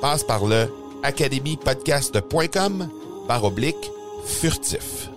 Passe 0.00 0.24
par 0.24 0.46
le 0.46 0.66
academypodcast.com 1.02 2.88
par 3.28 3.44
oblique 3.44 3.90
furtif. 4.24 5.10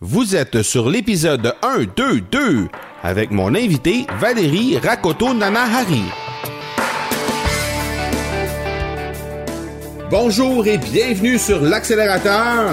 Vous 0.00 0.34
êtes 0.34 0.62
sur 0.62 0.90
l'épisode 0.90 1.54
1, 1.62 1.84
2, 1.96 2.20
2 2.22 2.68
avec 3.02 3.30
mon 3.30 3.54
invité 3.54 4.06
Valérie 4.18 4.78
Rakoto 4.78 5.32
Nanahari. 5.32 6.02
Bonjour 10.10 10.66
et 10.66 10.78
bienvenue 10.78 11.38
sur 11.38 11.60
l'accélérateur. 11.60 12.72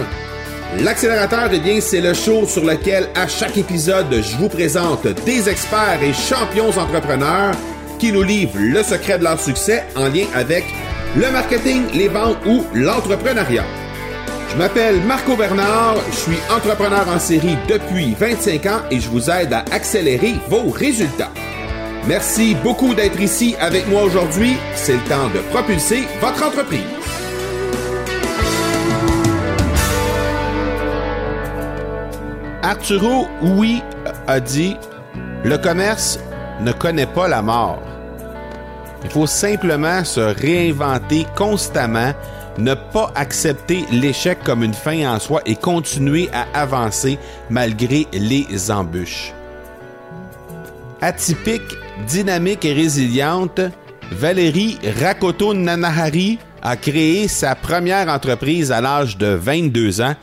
L'accélérateur, 0.80 1.50
eh 1.54 1.60
bien, 1.60 1.82
c'est 1.82 2.02
le 2.02 2.14
show 2.14 2.48
sur 2.48 2.66
lequel 2.66 3.10
à 3.14 3.28
chaque 3.28 3.58
épisode, 3.58 4.12
je 4.12 4.38
vous 4.38 4.50
présente 4.50 5.06
des 5.26 5.50
experts 5.50 6.02
et 6.02 6.14
champions 6.14 6.70
entrepreneurs 6.70 7.54
qui 8.02 8.12
nous 8.12 8.24
livrent 8.24 8.58
le 8.58 8.82
secret 8.82 9.20
de 9.20 9.24
leur 9.24 9.40
succès 9.40 9.84
en 9.96 10.08
lien 10.08 10.26
avec 10.34 10.66
le 11.16 11.30
marketing, 11.30 11.84
les 11.94 12.08
ventes 12.08 12.44
ou 12.48 12.66
l'entrepreneuriat. 12.74 13.64
Je 14.50 14.58
m'appelle 14.58 15.00
Marco 15.04 15.36
Bernard, 15.36 15.98
je 16.10 16.16
suis 16.16 16.38
entrepreneur 16.50 17.08
en 17.08 17.20
série 17.20 17.56
depuis 17.70 18.16
25 18.20 18.66
ans 18.66 18.82
et 18.90 19.00
je 19.00 19.08
vous 19.08 19.30
aide 19.30 19.54
à 19.54 19.64
accélérer 19.72 20.34
vos 20.50 20.72
résultats. 20.72 21.30
Merci 22.08 22.56
beaucoup 22.64 22.96
d'être 22.96 23.22
ici 23.22 23.56
avec 23.60 23.88
moi 23.88 24.02
aujourd'hui. 24.02 24.58
C'est 24.74 24.94
le 24.94 25.04
temps 25.08 25.30
de 25.30 25.40
propulser 25.52 26.02
votre 26.20 26.44
entreprise. 26.44 26.82
Arturo, 32.64 33.28
oui, 33.44 33.84
a 34.26 34.40
dit, 34.40 34.76
le 35.44 35.58
commerce 35.60 36.20
ne 36.62 36.72
connaît 36.72 37.06
pas 37.06 37.28
la 37.28 37.44
mort. 37.44 37.91
Il 39.04 39.10
faut 39.10 39.28
simplement 39.28 40.04
se 40.04 40.20
réinventer 40.20 41.26
constamment, 41.36 42.14
ne 42.58 42.74
pas 42.74 43.12
accepter 43.16 43.86
l'échec 43.92 44.40
comme 44.44 44.64
une 44.64 44.74
fin 44.74 45.12
en 45.12 45.20
soi 45.20 45.42
et 45.46 45.56
continuer 45.56 46.30
à 46.34 46.46
avancer 46.54 47.18
malgré 47.50 48.08
les 48.14 48.72
embûches. 48.72 49.34
Atypique, 51.02 51.78
dynamique 52.08 52.64
et 52.64 52.74
résiliente, 52.74 53.62
Valérie 54.12 54.78
Rakoto 55.00 55.54
Nanahari 55.54 56.38
a 56.62 56.76
créé 56.76 57.28
sa 57.28 57.56
première 57.56 58.08
entreprise 58.08 58.72
à 58.72 58.82
l'âge 58.82 59.18
de 59.18 59.28
22 59.28 60.02
ans 60.02 60.16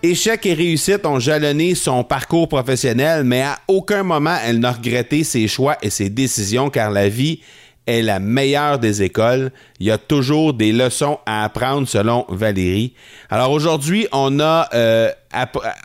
Échec 0.00 0.46
et 0.46 0.54
réussite 0.54 1.04
ont 1.06 1.18
jalonné 1.18 1.74
son 1.74 2.04
parcours 2.04 2.48
professionnel, 2.48 3.24
mais 3.24 3.42
à 3.42 3.58
aucun 3.66 4.04
moment 4.04 4.36
elle 4.44 4.60
n'a 4.60 4.70
regretté 4.70 5.24
ses 5.24 5.48
choix 5.48 5.76
et 5.82 5.90
ses 5.90 6.08
décisions 6.08 6.70
car 6.70 6.92
la 6.92 7.08
vie 7.08 7.40
est 7.88 8.02
la 8.02 8.20
meilleure 8.20 8.78
des 8.78 9.02
écoles. 9.02 9.50
Il 9.80 9.86
y 9.86 9.90
a 9.90 9.98
toujours 9.98 10.52
des 10.52 10.72
leçons 10.72 11.18
à 11.24 11.44
apprendre 11.44 11.88
selon 11.88 12.26
Valérie. 12.28 12.92
Alors 13.30 13.50
aujourd'hui, 13.50 14.06
on 14.12 14.38
a 14.40 14.68
euh, 14.74 15.10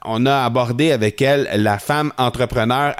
on 0.05 0.25
a 0.25 0.43
abordé 0.45 0.91
avec 0.91 1.21
elle 1.21 1.49
la 1.55 1.79
femme 1.79 2.11
entrepreneur 2.17 2.95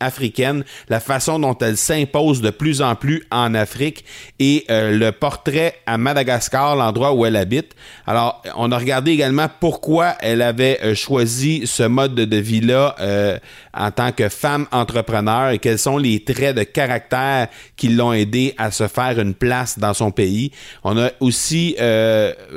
africaine, 0.00 0.64
la 0.88 1.00
façon 1.00 1.38
dont 1.38 1.56
elle 1.58 1.76
s'impose 1.76 2.40
de 2.40 2.50
plus 2.50 2.82
en 2.82 2.94
plus 2.94 3.24
en 3.30 3.54
Afrique 3.54 4.04
et 4.38 4.64
euh, 4.70 4.96
le 4.96 5.12
portrait 5.12 5.76
à 5.86 5.98
Madagascar, 5.98 6.76
l'endroit 6.76 7.12
où 7.14 7.24
elle 7.26 7.36
habite. 7.36 7.74
Alors, 8.06 8.42
on 8.56 8.72
a 8.72 8.78
regardé 8.78 9.12
également 9.12 9.48
pourquoi 9.60 10.14
elle 10.20 10.42
avait 10.42 10.80
euh, 10.82 10.94
choisi 10.94 11.66
ce 11.66 11.84
mode 11.84 12.14
de 12.14 12.36
vie-là 12.36 12.96
euh, 13.00 13.38
en 13.72 13.90
tant 13.90 14.12
que 14.12 14.28
femme 14.28 14.66
entrepreneur 14.72 15.50
et 15.50 15.58
quels 15.58 15.78
sont 15.78 15.98
les 15.98 16.22
traits 16.24 16.56
de 16.56 16.62
caractère 16.62 17.48
qui 17.76 17.88
l'ont 17.88 18.12
aidé 18.12 18.54
à 18.58 18.70
se 18.70 18.88
faire 18.88 19.18
une 19.20 19.34
place 19.34 19.78
dans 19.78 19.94
son 19.94 20.10
pays. 20.10 20.50
On 20.82 20.96
a 20.98 21.10
aussi 21.20 21.76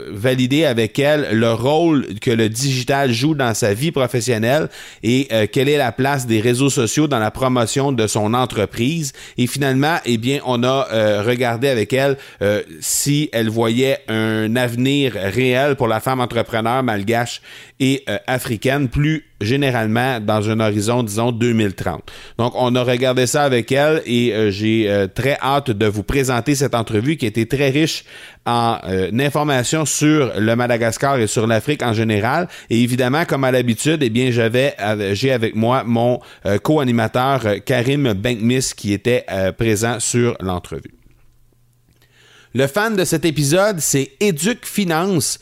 validé 0.09 0.65
avec 0.65 0.99
elle 0.99 1.29
le 1.31 1.53
rôle 1.53 2.19
que 2.19 2.31
le 2.31 2.49
digital 2.49 3.11
joue 3.11 3.26
dans 3.35 3.53
sa 3.53 3.73
vie 3.73 3.91
professionnelle 3.91 4.69
et 5.03 5.27
euh, 5.31 5.47
quelle 5.51 5.69
est 5.69 5.77
la 5.77 5.91
place 5.91 6.27
des 6.27 6.41
réseaux 6.41 6.69
sociaux 6.69 7.07
dans 7.07 7.19
la 7.19 7.31
promotion 7.31 7.91
de 7.91 8.07
son 8.07 8.33
entreprise. 8.33 9.13
Et 9.37 9.47
finalement, 9.47 9.97
eh 10.05 10.17
bien, 10.17 10.39
on 10.45 10.63
a 10.63 10.87
euh, 10.91 11.23
regardé 11.25 11.67
avec 11.67 11.93
elle 11.93 12.17
euh, 12.41 12.61
si 12.79 13.29
elle 13.33 13.49
voyait 13.49 13.99
un 14.07 14.55
avenir 14.55 15.13
réel 15.13 15.75
pour 15.75 15.87
la 15.87 15.99
femme 15.99 16.19
entrepreneur 16.19 16.83
malgache 16.83 17.41
et 17.79 18.03
africaine, 18.25 18.89
plus 18.89 19.26
généralement 19.41 20.19
dans 20.19 20.49
un 20.49 20.59
horizon, 20.59 21.03
disons, 21.03 21.31
2030. 21.31 22.01
Donc, 22.37 22.53
on 22.55 22.75
a 22.75 22.83
regardé 22.83 23.27
ça 23.27 23.43
avec 23.43 23.71
elle 23.71 24.01
et 24.05 24.51
j'ai 24.51 25.07
très 25.13 25.37
hâte 25.41 25.71
de 25.71 25.85
vous 25.85 26.03
présenter 26.03 26.55
cette 26.55 26.75
entrevue 26.75 27.17
qui 27.17 27.25
a 27.25 27.29
été 27.29 27.47
très 27.47 27.69
riche 27.69 28.03
en 28.47 28.77
euh, 28.87 29.11
informations 29.19 29.85
sur 29.85 30.31
le 30.39 30.55
Madagascar 30.55 31.19
et 31.19 31.27
sur 31.27 31.45
l'Afrique 31.45 31.83
en 31.83 31.93
général. 31.93 32.47
Et 32.69 32.81
évidemment, 32.81 33.25
comme 33.25 33.43
à 33.43 33.51
l'habitude, 33.51 34.01
eh 34.01 34.09
bien, 34.09 34.31
j'avais, 34.31 34.75
j'ai 35.11 35.31
avec 35.31 35.53
moi 35.55 35.83
mon 35.85 36.21
euh, 36.45 36.57
co-animateur 36.57 37.45
euh, 37.45 37.57
Karim 37.59 38.13
Benkmis 38.13 38.71
qui 38.75 38.93
était 38.93 39.25
présent 39.57 39.99
sur 39.99 40.37
l'entrevue. 40.39 40.93
Le 42.53 42.67
fan 42.67 42.95
de 42.95 43.03
cet 43.03 43.25
épisode, 43.25 43.79
c'est 43.79 44.11
Educ 44.19 44.65
Finance. 44.65 45.39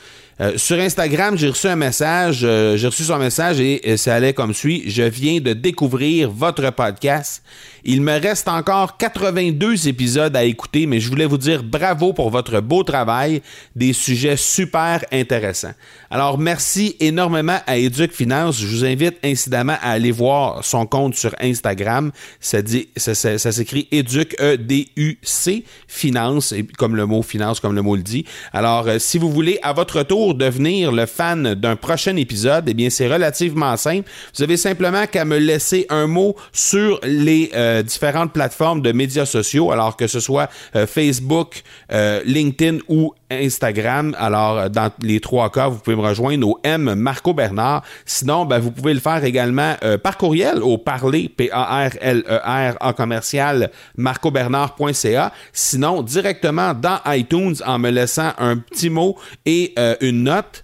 Sur 0.57 0.77
Instagram, 0.77 1.37
j'ai 1.37 1.49
reçu 1.49 1.67
un 1.67 1.75
message, 1.75 2.39
j'ai 2.39 2.87
reçu 2.87 3.03
son 3.03 3.17
message 3.17 3.59
et 3.59 3.97
ça 3.97 4.15
allait 4.15 4.33
comme 4.33 4.53
suit. 4.53 4.83
Je 4.87 5.03
viens 5.03 5.39
de 5.39 5.53
découvrir 5.53 6.29
votre 6.29 6.69
podcast 6.71 7.41
il 7.87 8.01
me 8.01 8.19
reste 8.19 8.47
encore 8.47 8.97
82 8.97 9.87
épisodes 9.87 10.35
à 10.35 10.43
écouter, 10.43 10.87
mais 10.87 10.99
je 10.99 11.07
voulais 11.07 11.27
vous 11.27 11.37
dire 11.37 11.61
bravo 11.61 12.13
pour 12.13 12.31
votre 12.31 12.59
beau 12.59 12.81
travail, 12.81 13.43
des 13.75 13.93
sujets 13.93 14.37
super 14.37 15.05
intéressants. 15.11 15.73
Alors, 16.09 16.39
merci 16.39 16.95
énormément 16.99 17.59
à 17.67 17.77
Educ 17.77 18.11
Finance. 18.11 18.59
Je 18.59 18.65
vous 18.65 18.85
invite 18.85 19.17
incidemment 19.23 19.77
à 19.83 19.91
aller 19.91 20.11
voir 20.11 20.65
son 20.65 20.87
compte 20.87 21.13
sur 21.15 21.35
Instagram. 21.39 22.11
Ça, 22.39 22.63
s'écrit 23.05 23.87
Educ, 23.91 24.35
E-D-U-C, 24.41 25.63
Finance, 25.87 26.55
comme 26.79 26.95
le 26.95 27.05
mot 27.05 27.21
finance, 27.21 27.59
comme 27.59 27.75
le 27.75 27.83
mot 27.83 27.95
le 27.95 28.01
dit. 28.01 28.25
Alors, 28.51 28.87
euh, 28.87 28.97
si 28.97 29.19
vous 29.19 29.29
voulez 29.29 29.59
à 29.61 29.73
votre 29.73 30.01
tour 30.01 30.24
pour 30.25 30.33
devenir 30.33 30.91
le 30.91 31.05
fan 31.05 31.53
d'un 31.53 31.75
prochain 31.75 32.15
épisode, 32.15 32.63
eh 32.67 32.73
bien, 32.73 32.89
c'est 32.89 33.07
relativement 33.07 33.77
simple. 33.77 34.09
Vous 34.35 34.41
avez 34.41 34.57
simplement 34.57 35.05
qu'à 35.05 35.23
me 35.23 35.37
laisser 35.37 35.85
un 35.89 36.07
mot 36.07 36.35
sur 36.51 36.99
les 37.03 37.51
euh, 37.53 37.83
différentes 37.83 38.33
plateformes 38.33 38.81
de 38.81 38.91
médias 38.91 39.27
sociaux, 39.27 39.71
alors 39.71 39.95
que 39.95 40.07
ce 40.07 40.19
soit 40.19 40.49
euh, 40.75 40.87
Facebook, 40.87 41.61
euh, 41.91 42.23
LinkedIn 42.25 42.79
ou 42.87 43.13
Instagram. 43.29 44.15
Alors, 44.17 44.69
dans 44.71 44.89
les 45.01 45.19
trois 45.19 45.51
cas, 45.51 45.67
vous 45.67 45.77
pouvez 45.77 45.95
me 45.95 46.01
rejoindre 46.01 46.47
au 46.47 46.59
M 46.63 46.95
Marco 46.95 47.33
Bernard. 47.33 47.83
Sinon, 48.05 48.45
ben, 48.45 48.57
vous 48.57 48.71
pouvez 48.71 48.93
le 48.95 48.99
faire 48.99 49.23
également 49.23 49.75
par 50.03 50.15
courriel 50.17 50.61
au 50.61 50.77
parler, 50.77 51.29
P-A-R-L-E-R, 51.35 52.77
en 52.79 52.93
commercial, 52.93 53.71
marcobernard.ca. 53.97 55.33
Sinon, 55.53 56.03
directement 56.03 56.75
dans 56.75 56.99
iTunes 57.07 57.55
en 57.65 57.79
me 57.79 57.89
laissant 57.89 58.31
un 58.37 58.57
petit 58.57 58.91
mot 58.91 59.17
et 59.47 59.73
une 60.01 60.14
note 60.23 60.63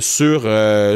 sur, 0.00 0.40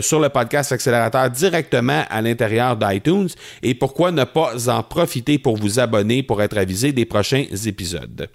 sur 0.02 0.20
le 0.20 0.28
podcast 0.28 0.72
accélérateur 0.72 1.30
directement 1.30 2.04
à 2.10 2.22
l'intérieur 2.22 2.76
d'iTunes. 2.76 3.28
Et 3.62 3.74
pourquoi 3.74 4.10
ne 4.10 4.24
pas 4.24 4.68
en 4.68 4.82
profiter 4.82 5.38
pour 5.38 5.56
vous 5.56 5.80
abonner 5.80 6.22
pour 6.22 6.42
être 6.42 6.58
avisé 6.58 6.92
des 6.92 7.04
prochains 7.04 7.46
épisodes? 7.66 8.28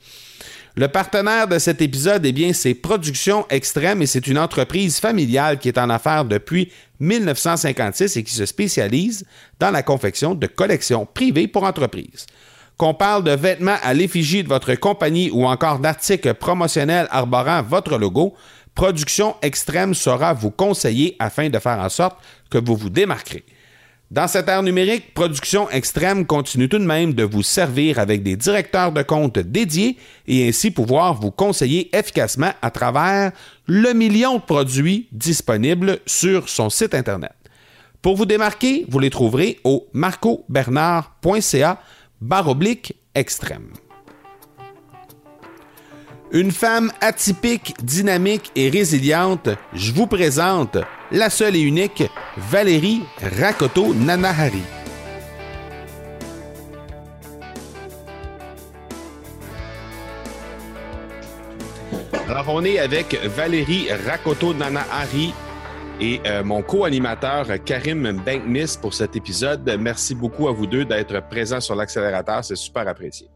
Le 0.76 0.88
partenaire 0.88 1.48
de 1.48 1.60
cet 1.60 1.84
épisode, 1.84 2.26
eh 2.26 2.32
bien, 2.32 2.52
c'est 2.52 2.74
Production 2.74 3.46
Extrême 3.52 4.02
et 4.02 4.08
c'est 4.08 4.26
une 4.26 4.40
entreprise 4.40 5.00
familiale 5.00 5.60
qui 5.60 5.68
est 5.68 5.78
en 5.78 5.92
affaires 5.92 6.26
depuis 6.26 6.72
1956 7.00 8.18
et 8.18 8.24
qui 8.24 8.34
se 8.34 8.48
spécialise 8.48 9.24
dans 9.60 9.70
la 9.70 9.84
confection 9.84 10.34
de 10.34 10.48
collections 10.48 11.06
privées 11.06 11.48
pour 11.48 11.64
entreprises. 11.64 12.26
Qu'on 12.76 12.96
parle 12.96 13.24
de 13.24 13.36
vêtements 13.36 13.78
à 13.84 13.94
l'effigie 13.94 14.42
de 14.42 14.48
votre 14.48 14.74
compagnie 14.74 15.30
ou 15.30 15.46
encore 15.46 15.78
d'articles 15.78 16.34
promotionnels 16.34 17.08
arborant 17.12 17.62
votre 17.62 18.00
logo, 18.00 18.34
Production 18.76 19.36
Extrême 19.42 19.94
saura 19.94 20.34
vous 20.34 20.52
conseiller 20.52 21.16
afin 21.20 21.50
de 21.50 21.60
faire 21.60 21.80
en 21.80 21.90
sorte 21.90 22.18
que 22.50 22.58
vous 22.58 22.76
vous 22.76 22.90
démarquerez. 22.90 23.44
Dans 24.10 24.28
cette 24.28 24.48
ère 24.48 24.62
numérique, 24.62 25.14
Production 25.14 25.70
Extrême 25.72 26.26
continue 26.26 26.70
tout 26.70 26.78
de 26.78 26.86
même 26.86 27.14
de 27.14 27.24
vous 27.24 27.42
servir 27.42 27.98
avec 27.98 28.22
des 28.22 28.36
directeurs 28.36 28.92
de 28.92 29.02
compte 29.02 29.40
dédiés 29.40 29.98
et 30.28 30.48
ainsi 30.48 30.70
pouvoir 30.70 31.16
vous 31.16 31.32
conseiller 31.32 31.90
efficacement 31.98 32.52
à 32.62 32.70
travers 32.70 33.32
le 33.66 33.94
million 33.94 34.36
de 34.38 34.44
produits 34.44 35.08
disponibles 35.12 36.00
sur 36.06 36.48
son 36.48 36.70
site 36.70 36.94
Internet. 36.94 37.34
Pour 38.04 38.16
vous 38.16 38.26
démarquer, 38.26 38.86
vous 38.90 39.00
les 39.00 39.10
trouverez 39.10 39.60
au 39.64 39.88
marcobernard.ca 39.94 41.82
baroblique 42.22 42.96
extrême. 43.16 43.70
Une 46.34 46.50
femme 46.50 46.92
atypique, 47.00 47.76
dynamique 47.84 48.52
et 48.56 48.68
résiliente, 48.68 49.50
je 49.72 49.92
vous 49.92 50.08
présente 50.08 50.80
la 51.12 51.30
seule 51.30 51.56
et 51.56 51.62
unique 51.62 52.04
Valérie 52.38 53.04
Rakoto 53.38 53.94
Nanahari. 53.94 54.64
Alors, 62.28 62.46
on 62.48 62.64
est 62.64 62.80
avec 62.80 63.14
Valérie 63.26 63.90
Rakoto 63.92 64.56
Nanahari 64.56 65.36
et 66.02 66.20
euh, 66.26 66.44
mon 66.44 66.64
co-animateur 66.64 67.46
Karim 67.64 68.24
Benkmis 68.26 68.76
pour 68.82 68.96
cet 68.96 69.16
épisode. 69.16 69.78
Merci 69.80 70.16
beaucoup 70.16 70.48
à 70.48 70.52
vous 70.52 70.66
deux 70.66 70.84
d'être 70.84 71.30
présents 71.30 71.62
sur 71.62 71.76
l'accélérateur. 71.76 72.44
C'est 72.44 72.56
super 72.56 72.88
apprécié. 72.88 73.28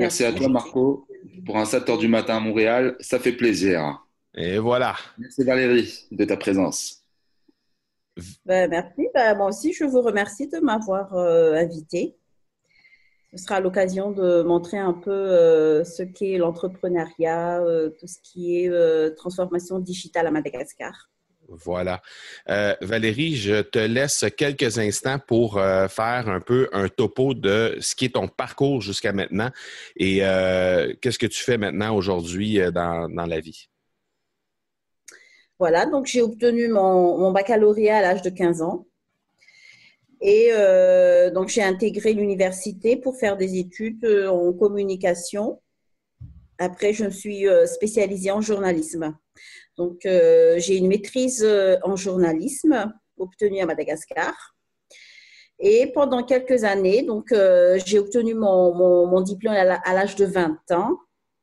Merci 0.00 0.24
à 0.24 0.32
toi, 0.32 0.48
Marco. 0.48 1.06
Pour 1.44 1.58
un 1.58 1.66
7 1.66 1.86
h 1.86 1.98
du 1.98 2.08
matin 2.08 2.38
à 2.38 2.40
Montréal, 2.40 2.96
ça 3.00 3.18
fait 3.18 3.32
plaisir. 3.32 4.02
Et 4.34 4.58
voilà. 4.58 4.96
Merci 5.18 5.44
Valérie 5.44 6.06
de 6.10 6.24
ta 6.24 6.38
présence. 6.38 7.04
Ben, 8.46 8.70
merci. 8.70 9.08
Ben, 9.14 9.36
moi 9.36 9.48
aussi, 9.48 9.74
je 9.74 9.84
vous 9.84 10.00
remercie 10.00 10.48
de 10.48 10.58
m'avoir 10.58 11.14
euh, 11.14 11.52
invité. 11.52 12.16
Ce 13.34 13.44
sera 13.44 13.60
l'occasion 13.60 14.10
de 14.10 14.40
montrer 14.42 14.78
un 14.78 14.94
peu 14.94 15.10
euh, 15.10 15.84
ce 15.84 16.02
qu'est 16.02 16.38
l'entrepreneuriat, 16.38 17.60
euh, 17.60 17.90
tout 17.90 18.06
ce 18.06 18.18
qui 18.22 18.56
est 18.56 19.16
transformation 19.16 19.80
digitale 19.80 20.26
à 20.26 20.30
Madagascar. 20.30 21.10
Voilà. 21.50 22.00
Valérie, 22.80 23.36
je 23.36 23.60
te 23.62 23.78
laisse 23.78 24.24
quelques 24.36 24.78
instants 24.78 25.18
pour 25.18 25.54
faire 25.54 26.28
un 26.28 26.40
peu 26.40 26.68
un 26.72 26.88
topo 26.88 27.34
de 27.34 27.76
ce 27.80 27.94
qui 27.94 28.06
est 28.06 28.14
ton 28.14 28.28
parcours 28.28 28.80
jusqu'à 28.80 29.12
maintenant 29.12 29.50
et 29.96 30.18
qu'est-ce 31.00 31.18
que 31.18 31.26
tu 31.26 31.42
fais 31.42 31.58
maintenant 31.58 31.94
aujourd'hui 31.94 32.60
dans, 32.72 33.26
la 33.26 33.40
vie? 33.40 33.68
Voilà, 35.58 35.84
donc 35.84 36.06
j'ai 36.06 36.22
obtenu 36.22 36.68
mon, 36.68 37.32
baccalauréat 37.32 37.98
à 37.98 38.00
l'âge 38.00 38.22
de 38.22 38.30
15 38.30 38.62
ans. 38.62 38.86
Et 40.20 40.48
euh, 40.52 41.30
donc 41.30 41.48
j'ai 41.48 41.62
intégré 41.62 42.12
l'université 42.12 42.96
pour 42.96 43.16
faire 43.16 43.36
des 43.36 43.58
études 43.58 44.04
euh, 44.04 44.28
en 44.28 44.52
communication. 44.52 45.60
Après, 46.58 46.92
je 46.92 47.04
me 47.04 47.10
suis 47.10 47.48
euh, 47.48 47.66
spécialisée 47.66 48.30
en 48.30 48.42
journalisme. 48.42 49.16
Donc 49.80 50.00
j'ai 50.02 50.76
une 50.76 50.88
maîtrise 50.88 51.42
en 51.82 51.96
journalisme 51.96 52.92
obtenue 53.16 53.60
à 53.60 53.66
Madagascar. 53.66 54.34
Et 55.58 55.90
pendant 55.94 56.22
quelques 56.22 56.64
années, 56.64 57.02
donc 57.02 57.34
j'ai 57.86 57.98
obtenu 57.98 58.34
mon, 58.34 59.20
diplôme 59.22 59.54
à 59.54 59.94
l'âge 59.94 60.16
de 60.16 60.26
20 60.26 60.70
ans. 60.72 60.98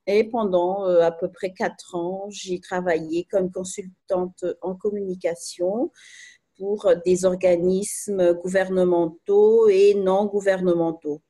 Et 0.07 0.23
pendant 0.23 0.87
euh, 0.87 1.01
à 1.01 1.11
peu 1.11 1.29
près 1.29 1.51
quatre 1.51 1.93
ans, 1.93 2.27
j'ai 2.29 2.61
travaillé 2.61 3.25
comme 3.29 3.51
consultante 3.51 4.45
en 4.61 4.73
communication 4.73 5.91
pour 6.57 6.89
des 7.05 7.25
organismes 7.25 8.33
gouvernementaux 8.33 9.67
et 9.67 9.93
non 9.95 10.25
gouvernementaux. 10.25 11.21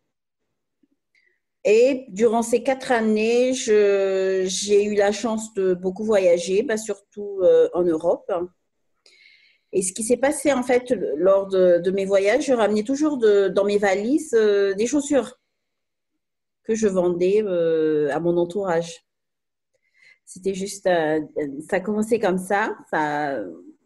Et 1.70 2.06
durant 2.08 2.44
ces 2.44 2.64
quatre 2.64 2.94
années, 2.94 3.52
j'ai 3.54 4.86
eu 4.86 4.96
la 4.96 5.12
chance 5.12 5.54
de 5.54 5.74
beaucoup 5.74 6.06
voyager, 6.06 6.64
bah, 6.64 6.78
surtout 6.78 7.42
euh, 7.44 7.68
en 7.74 7.84
Europe. 7.84 8.32
Et 9.74 9.82
ce 9.82 9.92
qui 9.92 10.04
s'est 10.04 10.16
passé 10.16 10.54
en 10.54 10.64
fait 10.64 10.94
lors 11.18 11.48
de, 11.48 11.92
mes 11.92 12.06
voyages, 12.06 12.46
je 12.46 12.54
ramenais 12.54 12.84
toujours 12.84 13.18
dans 13.18 13.66
mes 13.66 13.80
valises 13.80 14.34
euh, 14.34 14.76
des 14.76 14.88
chaussures 14.88 15.42
que 16.64 16.74
je 16.74 16.88
vendais 16.88 17.44
euh, 17.44 18.08
à 18.14 18.22
mon 18.22 18.38
entourage. 18.38 19.06
C'était 20.24 20.54
juste, 20.54 20.86
ça 20.86 21.76
a 21.76 21.80
commencé 21.82 22.18
comme 22.18 22.38
ça. 22.38 22.78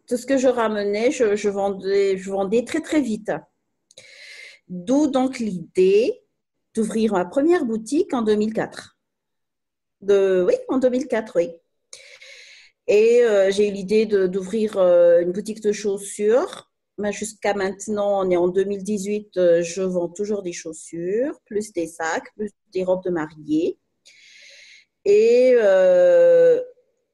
Tout 0.06 0.16
ce 0.16 0.26
que 0.26 0.38
je 0.38 0.46
ramenais, 0.46 1.10
je 1.10 2.30
vendais 2.30 2.64
très 2.64 2.80
très 2.80 3.00
vite. 3.00 3.32
D'où 4.68 5.08
donc 5.08 5.40
l'idée 5.40 6.21
d'ouvrir 6.74 7.12
ma 7.12 7.24
première 7.24 7.64
boutique 7.64 8.14
en 8.14 8.22
2004. 8.22 8.96
De, 10.00 10.44
oui, 10.46 10.54
en 10.68 10.78
2004, 10.78 11.36
oui. 11.36 11.50
Et 12.88 13.22
euh, 13.22 13.50
j'ai 13.50 13.68
eu 13.68 13.72
l'idée 13.72 14.06
d'ouvrir 14.06 14.76
une 14.78 15.32
boutique 15.32 15.62
de 15.62 15.72
chaussures 15.72 16.72
jusqu'à 17.10 17.54
maintenant, 17.54 18.24
on 18.24 18.30
est 18.30 18.36
en 18.36 18.48
2018, 18.48 19.36
euh, 19.36 19.62
je 19.62 19.82
vends 19.82 20.08
toujours 20.08 20.42
des 20.42 20.52
chaussures, 20.52 21.40
plus 21.46 21.72
des 21.72 21.86
sacs, 21.86 22.32
plus 22.36 22.50
des 22.72 22.84
robes 22.84 23.02
de 23.04 23.10
mariée. 23.10 23.78
Et 25.04 25.54
euh, 25.56 26.60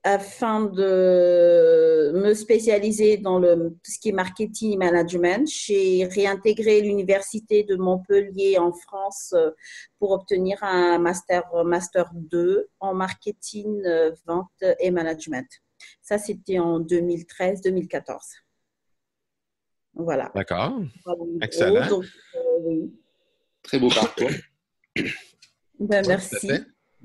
afin 0.08 0.64
de 0.64 2.12
me 2.14 2.32
spécialiser 2.32 3.18
dans 3.18 3.38
le, 3.38 3.76
tout 3.82 3.90
ce 3.90 3.98
qui 3.98 4.08
est 4.08 4.12
marketing 4.12 4.72
et 4.72 4.76
management, 4.76 5.46
j'ai 5.46 6.04
réintégré 6.06 6.80
l'université 6.80 7.64
de 7.64 7.76
Montpellier 7.76 8.58
en 8.58 8.72
France 8.72 9.34
euh, 9.36 9.50
pour 9.98 10.12
obtenir 10.12 10.62
un 10.62 10.98
master, 10.98 11.44
master 11.64 12.10
2 12.14 12.68
en 12.80 12.94
marketing, 12.94 13.82
vente 14.26 14.64
et 14.80 14.90
management. 14.90 15.46
Ça, 16.00 16.18
c'était 16.18 16.58
en 16.58 16.80
2013-2014. 16.80 18.16
Voilà. 19.94 20.30
D'accord. 20.34 20.80
Excellent. 21.42 22.00
Euh, 22.36 22.86
Très 23.62 23.78
beau 23.78 23.88
parcours. 23.88 24.30
Ben, 25.80 26.04
merci. 26.06 26.50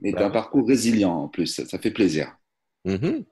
Et 0.03 0.15
un 0.15 0.29
parcours 0.29 0.67
résilient 0.67 1.23
en 1.23 1.27
plus, 1.27 1.47
ça, 1.47 1.79
fait 1.79 1.91
plaisir. 1.91 2.35
Mm-hmm. 2.85 3.25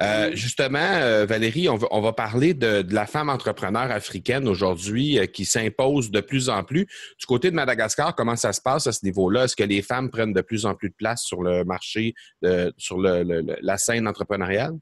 Euh, 0.00 0.30
justement, 0.34 0.78
euh, 0.78 1.26
Valérie, 1.26 1.68
on 1.68 1.76
va, 1.76 2.12
parler 2.12 2.54
de, 2.54 2.84
la 2.90 3.06
femme 3.06 3.28
entrepreneur 3.28 3.90
africaine 3.90 4.48
aujourd'hui 4.48 5.18
qui 5.32 5.44
s'impose 5.44 6.10
de 6.10 6.20
plus 6.20 6.48
en 6.48 6.64
plus. 6.64 6.86
Du 7.18 7.26
côté 7.26 7.50
de 7.50 7.56
Madagascar, 7.56 8.14
comment 8.14 8.36
ça 8.36 8.52
se 8.52 8.60
passe 8.60 8.86
à 8.86 8.92
ce 8.92 9.04
niveau-là? 9.04 9.44
Est-ce 9.44 9.56
que 9.56 9.64
les 9.64 9.82
femmes 9.82 10.10
prennent 10.10 10.32
de 10.32 10.40
plus 10.40 10.64
en 10.66 10.74
plus 10.74 10.88
de 10.88 10.94
place 10.94 11.22
sur 11.22 11.42
le 11.42 11.64
marché, 11.64 12.14
sur 12.78 12.98
la 12.98 13.76
scène 13.76 14.08
entrepreneuriale? 14.08 14.72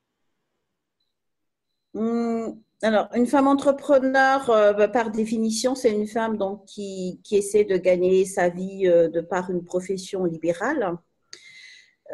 Hum, 1.95 2.63
alors, 2.83 3.09
une 3.15 3.27
femme 3.27 3.47
entrepreneur, 3.47 4.49
euh, 4.49 4.73
bah, 4.73 4.89
par 4.89 5.11
définition, 5.11 5.75
c'est 5.75 5.93
une 5.93 6.07
femme 6.07 6.39
donc, 6.39 6.65
qui, 6.65 7.21
essaie 7.31 7.65
de 7.65 7.77
gagner 7.77 8.25
sa 8.25 8.49
vie 8.49 8.87
euh, 8.87 9.09
de 9.09 9.21
par 9.21 9.51
une 9.51 9.65
profession 9.65 10.25
libérale. 10.25 10.97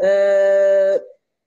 Euh, 0.02 0.99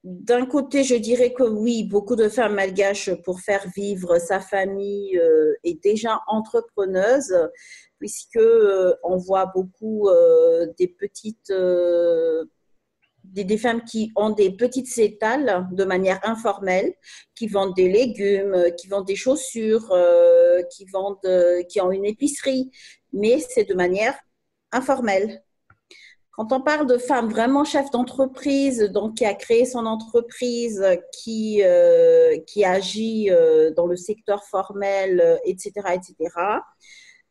d'un 0.04 0.46
côté, 0.46 0.84
je 0.84 0.96
dirais 0.96 1.34
que 1.34 1.44
oui, 1.44 1.84
beaucoup 1.84 2.16
de 2.16 2.30
femmes 2.30 2.56
malgaches, 2.56 3.14
pour 3.24 3.42
faire 3.42 3.66
vivre 3.76 4.18
sa 4.18 4.40
famille, 4.40 5.18
euh, 5.18 5.54
est 5.64 5.82
déjà 5.84 6.22
entrepreneuse, 6.28 7.36
puisque 8.00 8.38
euh, 8.38 8.96
on 9.04 9.18
voit 9.18 9.48
beaucoup 9.48 10.08
euh, 10.08 10.68
des 10.78 10.88
petites, 10.88 11.52
des, 13.26 13.58
femmes 13.58 13.84
qui 13.84 14.12
ont 14.16 14.30
des 14.30 14.52
petites 14.52 14.98
étals 14.98 15.68
de 15.74 15.84
manière 15.84 16.20
informelle, 16.24 16.94
qui 17.36 17.48
vendent 17.48 17.76
des 17.76 17.90
légumes, 17.90 18.68
qui 18.78 18.88
vendent 18.88 19.08
des 19.08 19.18
chaussures, 19.18 19.94
qui 20.72 20.86
vendent, 20.86 21.66
qui 21.68 21.82
ont 21.82 21.92
une 21.92 22.06
épicerie, 22.06 22.72
mais 23.12 23.40
c'est 23.40 23.66
de 23.66 23.74
manière 23.74 24.18
informelle. 24.72 25.44
Quand 26.40 26.54
on 26.54 26.62
parle 26.62 26.88
de 26.88 26.98
femmes 26.98 27.28
vraiment 27.28 27.66
chefs 27.66 27.92
d'entreprise, 27.92 28.80
donc 28.94 29.18
qui 29.18 29.26
a 29.26 29.34
créé 29.34 29.66
son 29.66 29.86
entreprise, 29.86 30.82
qui, 31.12 31.62
euh, 31.66 32.38
qui 32.48 32.64
agit 32.64 33.30
euh, 33.30 33.72
dans 33.72 33.86
le 33.86 33.98
secteur 33.98 34.46
formel, 34.46 35.38
etc., 35.44 35.74
etc., 35.96 36.16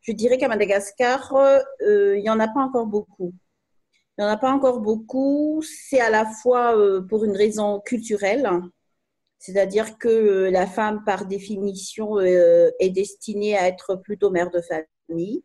je 0.01 0.11
dirais 0.11 0.37
qu'à 0.37 0.47
Madagascar, 0.47 1.33
euh, 1.81 2.17
il 2.17 2.21
n'y 2.21 2.29
en 2.29 2.39
a 2.39 2.47
pas 2.49 2.59
encore 2.59 2.85
beaucoup. 2.85 3.33
Il 4.15 4.21
n'y 4.21 4.27
en 4.27 4.31
a 4.31 4.37
pas 4.37 4.51
encore 4.51 4.79
beaucoup. 4.79 5.63
C'est 5.63 5.99
à 5.99 6.11
la 6.11 6.27
fois 6.27 6.75
pour 7.09 7.25
une 7.25 7.35
raison 7.35 7.79
culturelle, 7.79 8.47
c'est-à-dire 9.39 9.97
que 9.97 10.51
la 10.51 10.67
femme, 10.67 11.03
par 11.03 11.25
définition, 11.25 12.19
est 12.19 12.91
destinée 12.91 13.57
à 13.57 13.67
être 13.67 13.95
plutôt 13.95 14.29
mère 14.29 14.51
de 14.51 14.61
famille. 14.61 15.43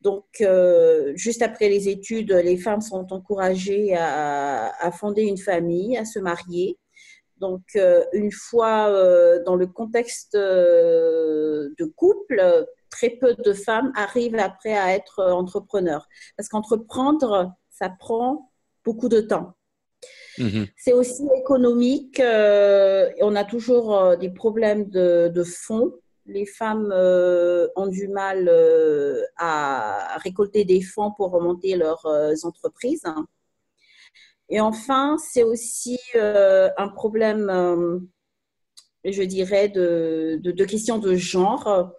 Donc, 0.00 0.26
euh, 0.40 1.12
juste 1.16 1.42
après 1.42 1.68
les 1.68 1.88
études, 1.88 2.32
les 2.32 2.56
femmes 2.56 2.80
sont 2.80 3.12
encouragées 3.12 3.96
à, 3.96 4.90
fonder 4.92 5.22
une 5.22 5.38
famille, 5.38 5.96
à 5.96 6.04
se 6.04 6.18
marier. 6.18 6.78
Donc, 7.38 7.62
euh, 7.76 8.04
une 8.12 8.32
fois 8.32 8.88
euh, 8.88 9.42
dans 9.44 9.56
le 9.56 9.66
contexte 9.66 10.34
de 10.34 11.84
couple, 11.96 12.66
très 12.90 13.10
peu 13.10 13.34
de 13.34 13.52
femmes 13.52 13.92
arrivent 13.96 14.38
après 14.38 14.76
à 14.76 14.94
être 14.94 15.22
entrepreneurs. 15.24 16.06
Parce 16.36 16.48
qu'entreprendre, 16.48 17.52
ça 17.70 17.90
prend 17.90 18.50
beaucoup 18.84 19.08
de 19.08 19.20
temps. 19.20 19.54
Mm-hmm. 20.38 20.68
C'est 20.76 20.92
aussi 20.92 21.28
économique. 21.36 22.20
on 22.20 23.36
a 23.36 23.44
toujours 23.44 24.16
des 24.16 24.30
problèmes 24.30 24.88
de, 24.90 25.28
de 25.28 25.42
fonds 25.42 25.92
les 26.28 26.46
femmes 26.46 26.92
euh, 26.92 27.66
ont 27.74 27.86
du 27.86 28.06
mal 28.08 28.48
euh, 28.48 29.22
à 29.36 30.18
récolter 30.18 30.64
des 30.64 30.82
fonds 30.82 31.10
pour 31.16 31.30
remonter 31.30 31.74
leurs 31.74 32.06
euh, 32.06 32.34
entreprises. 32.44 33.02
Et 34.50 34.60
enfin, 34.60 35.16
c'est 35.18 35.42
aussi 35.42 35.98
un 36.14 36.88
problème, 36.88 38.08
je 39.04 39.22
dirais, 39.22 39.68
de, 39.68 40.64
questions 40.64 40.96
de 40.98 41.14
genre. 41.16 41.92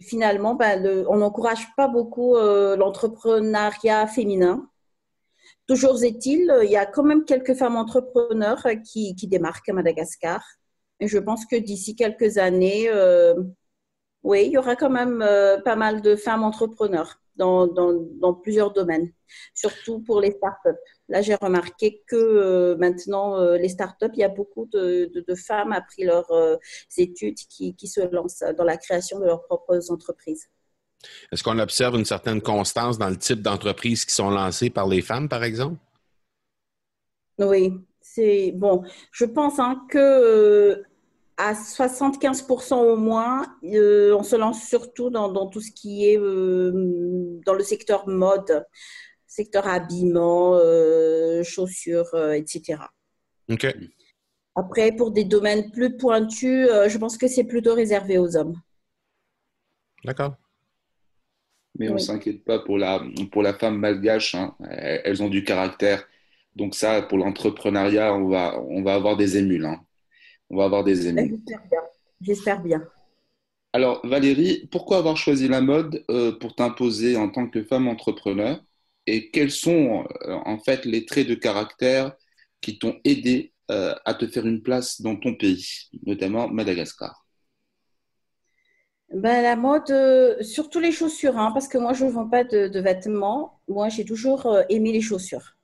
finalement, 0.00 0.54
ben, 0.54 1.04
on 1.08 1.18
n'encourage 1.18 1.66
pas 1.76 1.86
beaucoup 1.86 2.34
l'entrepreneuriat 2.34 4.06
féminin. 4.06 4.70
Toujours 5.66 6.02
est-il, 6.02 6.50
il 6.64 6.70
y 6.70 6.78
a 6.78 6.86
quand 6.86 7.04
même 7.04 7.26
quelques 7.26 7.54
femmes 7.54 7.76
entrepreneurs 7.76 8.66
qui 8.90 9.14
démarquent 9.28 9.68
à 9.68 9.74
Madagascar. 9.74 10.42
Et 11.00 11.08
je 11.08 11.18
pense 11.18 11.46
que 11.46 11.56
d'ici 11.56 11.96
quelques 11.96 12.38
années, 12.38 12.88
euh, 12.88 13.34
oui, 14.22 14.44
il 14.46 14.52
y 14.52 14.58
aura 14.58 14.76
quand 14.76 14.90
même 14.90 15.22
euh, 15.22 15.58
pas 15.60 15.76
mal 15.76 16.02
de 16.02 16.14
femmes 16.14 16.44
entrepreneurs 16.44 17.20
dans, 17.36 17.66
dans, 17.66 18.34
plusieurs 18.34 18.70
domaines, 18.70 19.10
surtout 19.54 20.00
pour 20.00 20.20
les 20.20 20.30
startups. 20.32 20.78
Là, 21.08 21.22
j'ai 21.22 21.36
remarqué 21.36 22.02
que 22.06 22.16
euh, 22.16 22.76
maintenant, 22.76 23.40
les 23.54 23.70
startups, 23.70 24.10
il 24.12 24.18
y 24.18 24.24
a 24.24 24.28
beaucoup 24.28 24.66
de, 24.66 25.10
de, 25.14 25.34
femmes 25.34 25.72
après 25.72 26.04
leurs 26.04 26.30
études 26.98 27.38
qui, 27.48 27.74
qui, 27.74 27.88
se 27.88 28.02
lancent 28.12 28.44
dans 28.58 28.64
la 28.64 28.76
création 28.76 29.18
de 29.18 29.24
leurs 29.24 29.42
propres 29.44 29.90
entreprises. 29.90 30.50
Est-ce 31.32 31.42
qu'on 31.42 31.58
observe 31.58 31.96
une 31.96 32.04
certaine 32.04 32.42
constance 32.42 32.98
dans 32.98 33.08
le 33.08 33.16
type 33.16 33.40
d'entreprises 33.40 34.04
qui 34.04 34.14
sont 34.14 34.28
lancées 34.28 34.68
par 34.68 34.86
les 34.86 35.00
femmes, 35.00 35.30
par 35.30 35.42
exemple? 35.42 35.78
Oui, 37.38 37.72
c'est 38.02 38.52
bon. 38.52 38.82
Je 39.12 39.24
pense 39.24 39.58
hein, 39.58 39.82
que 39.88 40.82
à 41.40 41.54
75% 41.54 42.74
au 42.74 42.96
moins, 42.96 43.46
euh, 43.64 44.14
on 44.14 44.22
se 44.22 44.36
lance 44.36 44.62
surtout 44.68 45.08
dans, 45.08 45.46
tout 45.46 45.62
ce 45.62 45.70
qui 45.70 46.06
est 46.06 46.18
euh, 46.18 47.40
dans 47.46 47.54
le 47.54 47.62
secteur 47.62 48.06
mode, 48.06 48.66
secteur 49.26 49.66
habillement, 49.66 50.54
euh, 50.56 51.42
chaussures, 51.42 52.14
etc. 52.34 52.82
OK. 53.50 53.74
Après, 54.54 54.92
pour 54.92 55.12
des 55.12 55.24
domaines 55.24 55.70
plus 55.70 55.96
pointus, 55.96 56.68
je 56.88 56.98
pense 56.98 57.16
que 57.16 57.26
c'est 57.26 57.44
plutôt 57.44 57.74
réservé 57.74 58.18
aux 58.18 58.36
hommes. 58.36 58.60
D'accord. 60.04 60.34
Mais 61.78 61.88
on 61.88 61.94
ne 61.94 61.98
s'inquiète 61.98 62.44
pas 62.44 62.58
pour 62.58 62.76
la, 62.76 63.02
pour 63.32 63.42
la 63.42 63.54
femme 63.54 63.78
malgache. 63.78 64.34
Hein. 64.34 64.54
Elles 64.68 65.22
ont 65.22 65.30
du 65.30 65.42
caractère. 65.44 66.06
Donc 66.54 66.74
ça, 66.74 67.00
pour 67.00 67.16
l'entrepreneuriat, 67.16 68.12
on 68.12 68.28
va, 68.28 68.60
on 68.60 68.82
va 68.82 68.94
avoir 68.94 69.16
des 69.16 69.38
émules. 69.38 69.64
Hein. 69.64 69.80
On 70.50 70.56
va 70.56 70.64
avoir 70.64 70.84
des 70.84 71.08
ennemis. 71.08 71.42
J'espère 72.20 72.62
bien. 72.62 72.86
Alors, 73.72 74.04
Valérie, 74.06 74.68
pourquoi 74.72 74.98
avoir 74.98 75.16
choisi 75.16 75.48
la 75.48 75.60
mode 75.60 76.04
euh, 76.10 76.32
pour 76.32 76.54
t'imposer 76.54 77.16
en 77.16 77.28
tant 77.30 77.48
que 77.48 77.62
femme 77.64 77.88
entrepreneur? 77.88 78.60
Et 79.06 79.30
quels 79.30 79.50
sont 79.52 80.04
euh, 80.26 80.34
en 80.44 80.58
fait 80.58 80.84
les 80.84 81.06
traits 81.06 81.28
de 81.28 81.34
caractère 81.34 82.12
qui 82.60 82.78
t'ont 82.78 82.98
aidé 83.04 83.52
euh, 83.70 83.94
à 84.04 84.14
te 84.14 84.26
faire 84.26 84.46
une 84.46 84.62
place 84.62 85.00
dans 85.00 85.16
ton 85.16 85.34
pays, 85.34 85.66
notamment 86.04 86.48
Madagascar? 86.48 87.24
Ben, 89.14 89.40
La 89.42 89.54
mode, 89.54 89.92
surtout 90.42 90.80
les 90.80 90.90
chaussures, 90.90 91.38
hein, 91.38 91.52
parce 91.52 91.68
que 91.68 91.78
moi, 91.78 91.92
je 91.92 92.04
ne 92.06 92.10
vends 92.10 92.28
pas 92.28 92.42
de, 92.44 92.66
de 92.68 92.80
vêtements. 92.80 93.60
Moi, 93.68 93.88
j'ai 93.88 94.04
toujours 94.04 94.48
aimé 94.68 94.92
les 94.92 95.00
chaussures. 95.00 95.56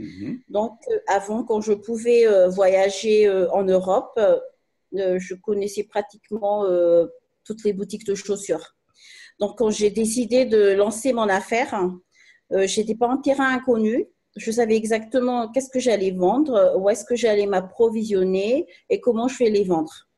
Mhm. 0.00 0.40
Donc, 0.48 0.78
euh, 0.90 0.98
avant, 1.06 1.44
quand 1.44 1.60
je 1.60 1.74
pouvais 1.74 2.26
euh, 2.26 2.48
voyager 2.48 3.26
euh, 3.26 3.50
en 3.50 3.64
Europe, 3.64 4.18
je 4.92 5.34
connaissais 5.34 5.84
pratiquement 5.84 6.64
toutes 7.44 7.62
les 7.64 7.72
boutiques 7.72 8.04
de 8.04 8.16
chaussures. 8.16 8.74
Donc, 9.38 9.56
quand 9.58 9.70
j'ai 9.70 9.90
décidé 9.90 10.46
de 10.46 10.72
lancer 10.72 11.12
mon 11.12 11.28
affaire, 11.28 11.88
je 12.50 12.80
n'étais 12.80 12.96
pas 12.96 13.06
en 13.06 13.18
terrain 13.18 13.54
inconnu. 13.54 14.08
Je 14.34 14.50
savais 14.50 14.74
exactement 14.74 15.48
qu'est-ce 15.52 15.70
que 15.70 15.78
j'allais 15.78 16.10
vendre, 16.10 16.74
où 16.76 16.90
est-ce 16.90 17.04
que 17.04 17.14
j'allais 17.14 17.46
m'approvisionner 17.46 18.66
et 18.88 19.00
comment 19.00 19.28
je 19.28 19.38
vais 19.38 19.50
les 19.50 19.62
vendre. 19.62 20.08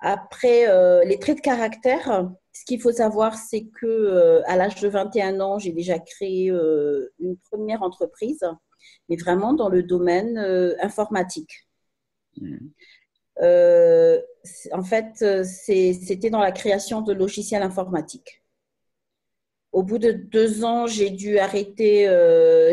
Après, 0.00 0.66
les 1.06 1.20
traits 1.20 1.36
de 1.36 1.42
caractère, 1.42 2.28
ce 2.54 2.64
qu'il 2.64 2.80
faut 2.80 2.92
savoir, 2.92 3.36
c'est 3.36 3.64
que 3.66 3.84
euh, 3.86 4.42
à 4.46 4.56
l'âge 4.56 4.80
de 4.80 4.88
21 4.88 5.40
ans, 5.40 5.58
j'ai 5.58 5.72
déjà 5.72 5.98
créé 5.98 6.50
euh, 6.50 7.12
une 7.18 7.36
première 7.36 7.82
entreprise, 7.82 8.44
mais 9.08 9.16
vraiment 9.16 9.52
dans 9.52 9.68
le 9.68 9.82
domaine 9.82 10.38
euh, 10.38 10.74
informatique. 10.80 11.66
Mmh. 12.40 12.58
en 14.72 14.82
fait, 14.82 15.44
c'était 15.44 16.30
dans 16.30 16.40
la 16.40 16.52
création 16.52 17.00
de 17.02 17.12
logiciels 17.12 17.62
informatiques. 17.62 18.42
Au 19.72 19.82
bout 19.82 19.98
de 19.98 20.12
deux 20.12 20.64
ans, 20.64 20.86
j'ai 20.86 21.10
dû 21.10 21.38
arrêter, 21.38 22.06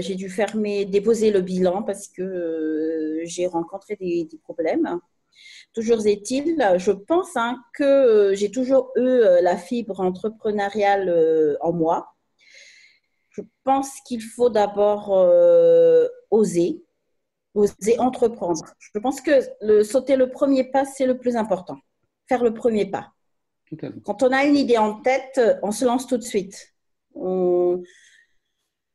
j'ai 0.01 0.15
dû 0.15 0.29
fermer, 0.29 0.85
déposer 0.85 1.31
le 1.31 1.41
bilan 1.41 1.83
parce 1.83 2.07
que 2.07 3.21
j'ai 3.23 3.47
rencontré 3.47 3.95
des, 3.95 4.25
des 4.25 4.38
problèmes. 4.38 5.00
Toujours 5.73 6.05
est-il, 6.05 6.57
je 6.77 6.91
pense 6.91 7.37
hein, 7.37 7.57
que 7.73 7.83
euh, 7.83 8.35
j'ai 8.35 8.51
toujours 8.51 8.91
eu 8.97 8.99
euh, 8.99 9.41
la 9.41 9.55
fibre 9.55 10.01
entrepreneuriale 10.01 11.07
euh, 11.07 11.55
en 11.61 11.71
moi. 11.71 12.13
Je 13.29 13.41
pense 13.63 13.89
qu'il 14.05 14.21
faut 14.21 14.49
d'abord 14.49 15.09
oser, 16.31 16.83
oser 17.53 17.97
entreprendre. 17.97 18.65
Je 18.77 18.99
pense 18.99 19.21
que 19.21 19.31
le, 19.61 19.85
sauter 19.85 20.17
le 20.17 20.29
premier 20.29 20.65
pas, 20.65 20.83
c'est 20.83 21.05
le 21.05 21.17
plus 21.17 21.37
important. 21.37 21.77
Faire 22.27 22.43
le 22.43 22.53
premier 22.53 22.91
pas. 22.91 23.13
Quand 24.03 24.21
on 24.23 24.33
a 24.33 24.43
une 24.43 24.57
idée 24.57 24.77
en 24.77 24.99
tête, 24.99 25.39
on 25.63 25.71
se 25.71 25.85
lance 25.85 26.07
tout 26.07 26.17
de 26.17 26.23
suite. 26.23 26.73
On, 27.15 27.81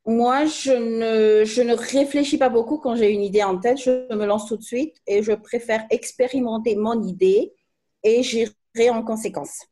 moi, 0.06 0.44
je 0.44 0.70
ne, 0.70 1.44
je 1.44 1.62
ne 1.62 1.74
réfléchis 1.74 2.38
pas 2.38 2.48
beaucoup 2.48 2.78
quand 2.78 2.94
j'ai 2.94 3.10
une 3.10 3.22
idée 3.22 3.42
en 3.42 3.58
tête. 3.58 3.78
Je 3.78 4.14
me 4.14 4.24
lance 4.24 4.46
tout 4.46 4.56
de 4.56 4.62
suite 4.62 4.96
et 5.06 5.22
je 5.22 5.32
préfère 5.32 5.84
expérimenter 5.90 6.76
mon 6.76 7.02
idée 7.02 7.52
et 8.04 8.22
gérer 8.22 8.90
en 8.90 9.02
conséquence. 9.02 9.66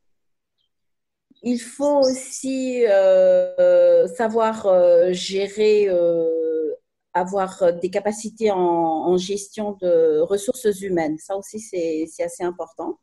Il 1.42 1.58
faut 1.60 2.00
aussi 2.00 2.84
euh, 2.86 4.08
savoir 4.08 4.66
euh, 4.66 5.12
gérer, 5.12 5.88
euh, 5.88 6.72
avoir 7.12 7.72
des 7.74 7.90
capacités 7.90 8.50
en, 8.50 8.58
en, 8.58 9.16
gestion 9.16 9.78
de 9.80 10.18
ressources 10.20 10.80
humaines. 10.80 11.16
Ça 11.18 11.36
aussi, 11.36 11.60
c'est 11.60 12.24
assez 12.24 12.42
important. 12.42 12.98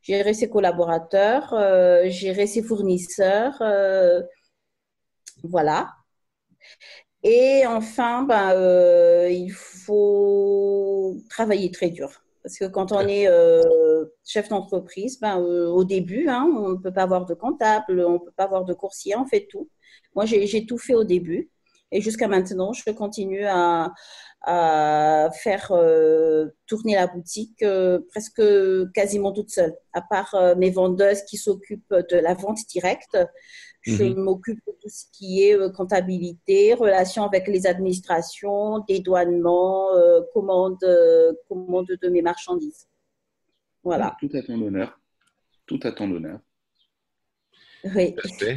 Gérer 0.00 0.34
ses 0.34 0.48
collaborateurs, 0.48 1.54
gérer 2.08 2.46
ses 2.46 2.62
fournisseurs. 2.62 3.60
voilà 5.42 5.88
Et 7.22 7.64
enfin, 7.66 8.22
ben, 8.24 9.28
il 9.30 9.52
faut 9.52 11.16
travailler 11.30 11.70
très 11.70 11.90
dur. 11.90 12.10
Parce 12.42 12.58
que 12.58 12.64
quand 12.64 12.92
on 12.92 13.06
est 13.06 13.28
chef 14.24 14.48
d'entreprise, 14.48 15.20
ben, 15.20 15.36
au 15.38 15.84
début, 15.84 16.28
hein, 16.28 16.50
on 16.56 16.70
ne 16.70 16.76
peut 16.76 16.92
pas 16.92 17.02
avoir 17.04 17.26
de 17.26 17.34
comptable, 17.34 18.00
on 18.04 18.14
ne 18.14 18.18
peut 18.18 18.32
pas 18.36 18.44
avoir 18.44 18.64
de 18.64 18.74
coursier, 18.74 19.16
on 19.16 19.26
fait 19.26 19.46
tout. 19.48 19.68
Moi, 20.14 20.24
j'ai 20.26 20.66
tout 20.66 20.78
fait 20.78 20.94
au 20.94 21.04
début. 21.04 21.50
Et 21.92 22.00
jusqu'à 22.00 22.26
maintenant, 22.26 22.72
je 22.72 22.90
continue 22.90 23.44
à, 23.44 23.92
à 24.44 25.30
faire 25.32 25.70
euh, 25.70 26.48
tourner 26.66 26.94
la 26.94 27.06
boutique 27.06 27.62
euh, 27.62 28.00
presque 28.10 28.42
quasiment 28.92 29.32
toute 29.32 29.50
seule. 29.50 29.74
À 29.92 30.02
part 30.02 30.34
euh, 30.34 30.54
mes 30.56 30.70
vendeuses 30.70 31.22
qui 31.22 31.36
s'occupent 31.36 31.94
de 31.94 32.16
la 32.16 32.34
vente 32.34 32.58
directe, 32.68 33.16
je 33.82 34.04
mhm. 34.04 34.14
m'occupe 34.16 34.60
de 34.66 34.72
tout 34.80 34.88
ce 34.88 35.04
qui 35.12 35.42
est 35.42 35.72
comptabilité, 35.74 36.74
relations 36.74 37.24
avec 37.24 37.48
les 37.48 37.66
administrations, 37.66 38.80
dédouanement, 38.88 39.88
commande, 40.32 40.78
commande 41.48 41.88
de 42.00 42.08
mes 42.08 42.22
marchandises. 42.22 42.86
Voilà. 43.82 44.16
Tout 44.20 44.30
à 44.34 44.42
ton 44.42 44.60
honneur. 44.62 44.98
Tout 45.66 45.80
à 45.82 45.92
ton 45.92 46.10
honneur. 46.10 46.40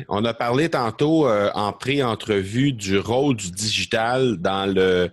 On 0.07 0.23
a 0.23 0.33
parlé 0.33 0.69
tantôt 0.69 1.27
euh, 1.27 1.49
en 1.55 1.73
pré-entrevue 1.73 2.73
du 2.73 2.99
rôle 2.99 3.35
du 3.35 3.51
digital 3.51 4.37
dans 4.37 4.71
le 4.71 5.09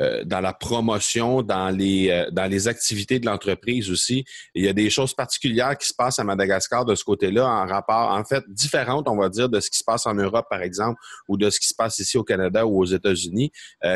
euh, 0.00 0.24
dans 0.24 0.40
la 0.40 0.52
promotion, 0.52 1.42
dans 1.42 1.70
les 1.70 2.10
euh, 2.10 2.30
dans 2.30 2.50
les 2.50 2.68
activités 2.68 3.18
de 3.18 3.26
l'entreprise 3.26 3.90
aussi. 3.90 4.24
il 4.54 4.64
y 4.64 4.68
a 4.68 4.72
des 4.72 4.90
choses 4.90 5.14
particulières 5.14 5.76
qui 5.76 5.88
se 5.88 5.94
passent 5.94 6.18
à 6.18 6.24
Madagascar 6.24 6.84
de 6.84 6.94
ce 6.94 7.04
côté-là 7.04 7.46
en 7.46 7.66
rapport, 7.66 8.10
en 8.12 8.24
fait, 8.24 8.44
différentes, 8.48 9.08
on 9.08 9.16
va 9.16 9.28
dire, 9.28 9.48
de 9.48 9.58
ce 9.60 9.70
qui 9.70 9.78
se 9.78 9.84
passe 9.84 10.06
en 10.06 10.14
Europe, 10.14 10.46
par 10.48 10.62
exemple, 10.62 11.00
ou 11.28 11.36
de 11.36 11.50
ce 11.50 11.58
qui 11.58 11.66
se 11.66 11.74
passe 11.74 11.98
ici 11.98 12.18
au 12.18 12.24
Canada 12.24 12.66
ou 12.66 12.80
aux 12.80 12.86
États-Unis. 12.86 13.50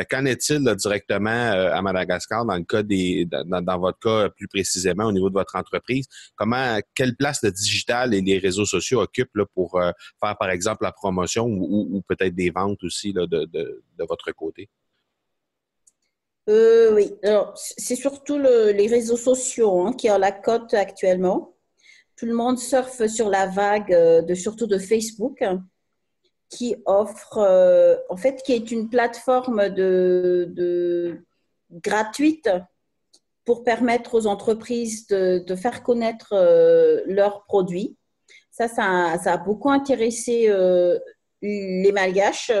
Qu'en 0.09 0.25
est-il 0.25 0.63
directement 0.75 1.51
à 1.51 1.81
Madagascar 1.81 2.45
dans 2.45 2.55
le 2.55 2.63
cas 2.63 2.83
des 2.83 3.27
dans, 3.45 3.79
votre 3.79 3.99
cas 3.99 4.29
plus 4.29 4.47
précisément 4.47 5.05
au 5.05 5.11
niveau 5.11 5.29
de 5.29 5.35
votre 5.35 5.55
entreprise? 5.55 6.05
Comment 6.35 6.79
quelle 6.95 7.15
place 7.15 7.39
le 7.43 7.51
digital 7.51 8.13
et 8.13 8.21
les 8.21 8.37
réseaux 8.37 8.65
sociaux 8.65 9.01
occupent 9.01 9.35
là, 9.35 9.45
pour 9.53 9.60
pour 9.61 9.79
euh, 9.79 9.91
faire, 10.19 10.37
par 10.37 10.49
exemple, 10.49 10.83
la 10.83 10.91
promotion 10.91 11.45
ou, 11.45 12.01
peut-être 12.07 12.33
des 12.33 12.49
ventes 12.49 12.83
aussi 12.83 13.13
de, 13.13 13.83
votre 13.99 14.31
côté? 14.31 14.69
Euh, 16.49 16.93
oui, 16.95 17.13
c'est 17.55 17.95
surtout 17.95 18.39
les 18.39 18.87
réseaux 18.87 19.17
sociaux 19.17 19.81
hein, 19.81 19.93
qui 19.93 20.09
ont 20.09 20.17
la 20.17 20.31
cote 20.31 20.73
actuellement. 20.73 21.53
Tout 22.15 22.25
le 22.25 22.33
monde 22.33 22.57
surfe 22.57 23.05
sur 23.07 23.29
la 23.29 23.47
vague 23.47 23.93
euh, 23.93 24.21
de 24.21 24.33
surtout 24.33 24.67
de 24.67 24.77
Facebook, 24.77 25.43
qui 26.49 26.75
offre, 26.85 27.37
en 28.09 28.17
fait, 28.17 28.41
qui 28.43 28.51
est 28.53 28.71
une 28.71 28.89
plateforme 28.89 29.69
de, 29.69 31.23
gratuite 31.71 32.49
pour 33.45 33.63
permettre 33.63 34.15
aux 34.15 34.27
entreprises 34.27 35.07
de 35.07 35.55
faire 35.55 35.81
connaître 35.81 36.33
leurs 37.07 37.45
produits. 37.45 37.95
Ça, 38.67 39.17
ça, 39.17 39.33
a 39.33 39.37
beaucoup 39.37 39.71
intéressé 39.71 40.45
euh, 40.47 40.99
les 41.41 41.91
malgaches 41.91 42.51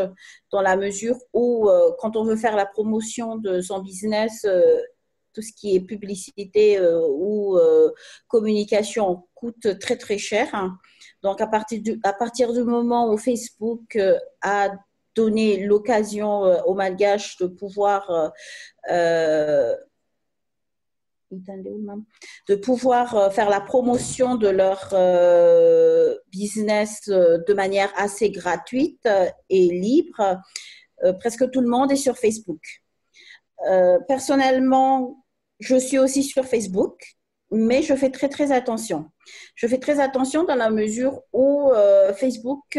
dans 0.51 0.61
la 0.61 0.75
mesure 0.75 1.15
où 1.31 1.69
euh, 1.69 1.91
quand 1.99 2.15
on 2.15 2.23
veut 2.23 2.35
faire 2.35 2.55
la 2.55 2.65
promotion 2.65 3.35
de 3.35 3.61
son 3.61 3.81
business, 3.83 4.43
euh, 4.45 4.79
tout 5.33 5.43
ce 5.43 5.53
qui 5.53 5.75
est 5.75 5.81
publicité 5.81 6.77
ou 6.81 7.57
communication 8.27 9.23
coûte 9.33 9.79
très 9.79 9.95
très 9.95 10.17
cher. 10.17 10.47
Donc 11.23 11.39
à 11.39 11.47
partir 11.47 11.81
du, 11.81 11.99
à 12.03 12.13
partir 12.13 12.51
du 12.51 12.63
moment 12.63 13.09
où 13.13 13.17
Facebook 13.17 13.97
a 14.41 14.71
donné 15.15 15.65
l'occasion 15.65 16.41
aux 16.65 16.73
malgaches 16.73 17.37
de 17.37 17.47
pouvoir 17.47 18.33
de 22.47 22.55
pouvoir 22.55 23.15
euh, 23.15 23.29
faire 23.29 23.49
la 23.49 23.61
promotion 23.61 24.35
de 24.35 24.47
leur 24.47 24.89
euh, 24.93 26.15
business 26.31 27.01
euh, 27.09 27.37
de 27.47 27.53
manière 27.53 27.91
assez 27.95 28.29
gratuite 28.29 29.07
et 29.49 29.67
libre. 29.67 30.37
presque 31.19 31.49
tout 31.49 31.61
le 31.61 31.67
monde 31.67 31.91
est 31.91 32.03
sur 32.07 32.15
Facebook. 32.17 32.61
personnellement, 34.07 35.25
je 35.59 35.75
suis 35.75 35.97
aussi 35.97 36.21
sur 36.23 36.45
Facebook, 36.45 36.95
mais 37.49 37.81
je 37.81 37.95
fais 37.95 38.11
très 38.11 38.29
très 38.29 38.51
attention. 38.51 39.09
Je 39.55 39.67
fais 39.67 39.79
très 39.79 39.99
attention 39.99 40.43
dans 40.43 40.55
la 40.55 40.69
mesure 40.69 41.21
où 41.33 41.71
Facebook 42.15 42.77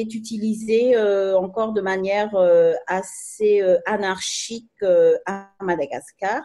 est 0.00 0.14
utilisé 0.14 0.98
encore 1.34 1.72
de 1.72 1.80
manière 1.80 2.34
assez 2.86 3.62
anarchique 3.86 4.84
à 5.24 5.50
Madagascar. 5.60 6.42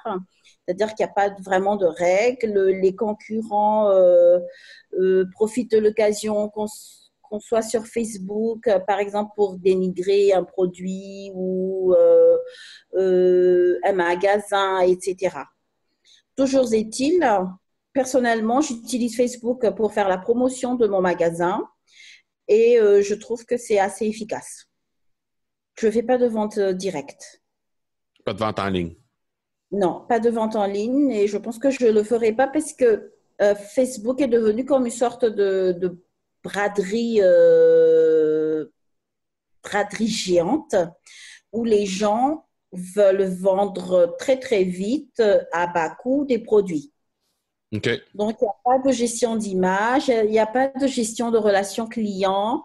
C'est-à-dire 0.68 0.96
qu'il 0.96 1.06
n'y 1.06 1.12
a 1.12 1.14
pas 1.14 1.30
vraiment 1.42 1.78
de 1.78 1.86
règles. 1.86 2.72
Les 2.82 2.94
concurrents 2.94 3.90
euh, 3.90 4.40
euh, 5.00 5.26
profitent 5.32 5.72
de 5.72 5.78
l'occasion 5.78 6.50
qu'on 6.50 7.40
soit 7.40 7.62
sur 7.62 7.88
Facebook, 7.88 8.68
euh, 8.68 8.80
par 8.80 9.00
exemple, 9.00 9.32
pour 9.38 9.58
dénigrer 9.58 10.34
un 10.34 10.44
produit 10.44 11.32
ou 11.34 11.96
un 12.96 13.94
magasin, 13.94 14.82
etc. 14.82 15.38
Toujours 16.36 16.74
est-il, 16.74 17.26
personnellement, 17.94 18.60
j'utilise 18.60 19.16
Facebook 19.16 19.70
pour 19.72 19.94
faire 19.94 20.10
la 20.10 20.18
promotion 20.18 20.76
de 20.76 20.86
mon 20.86 21.00
magasin 21.00 21.66
et 22.50 22.78
je 22.78 23.14
trouve 23.14 23.46
que 23.46 23.58
c'est 23.58 23.80
assez 23.80 24.06
efficace. 24.06 24.66
Je 25.80 25.88
ne 25.88 25.92
fais 25.92 26.04
pas 26.04 26.18
de 26.18 26.28
vente 26.28 26.60
directe. 26.60 27.42
Pas 28.26 28.34
de 28.34 28.40
vente 28.40 28.60
en 28.60 28.70
ligne. 28.70 28.96
Non, 29.72 30.06
pas 30.08 30.20
de 30.20 30.30
vente 30.30 30.56
en 30.56 30.66
ligne 30.66 31.12
et 31.12 31.28
je 31.28 31.38
pense 31.38 31.60
que 31.60 31.70
je 31.70 31.86
ne 31.86 31.92
le 31.92 32.04
ferai 32.04 32.32
pas 32.32 32.48
parce 32.48 32.74
que 32.74 33.12
euh, 33.42 33.54
Facebook 33.54 34.22
est 34.22 34.28
devenu 34.28 34.66
comme 34.66 34.86
une 34.86 34.92
sorte 34.92 35.26
de, 35.26 35.98
braderie, 36.44 37.20
euh, 37.22 38.66
braderie 39.64 40.08
géante 40.08 40.76
où 41.52 41.66
les 41.66 41.86
gens 41.86 42.46
veulent 42.72 43.26
vendre 43.26 44.16
très 44.18 44.40
très 44.40 44.64
vite 44.64 45.22
à 45.52 45.68
bas 45.68 45.90
coût 45.90 46.26
des 46.26 46.40
produits. 46.40 46.94
Donc 48.16 48.38
il 48.42 48.46
n'y 48.46 48.50
a 48.50 48.56
pas 48.64 48.80
de 48.80 48.92
gestion 48.94 49.36
d'image, 49.36 50.08
il 50.08 50.30
n'y 50.30 50.40
a 50.40 50.48
pas 50.48 50.70
de 50.70 50.88
gestion 50.88 51.32
de 51.32 51.38
relations 51.38 51.88
clients. 51.88 52.64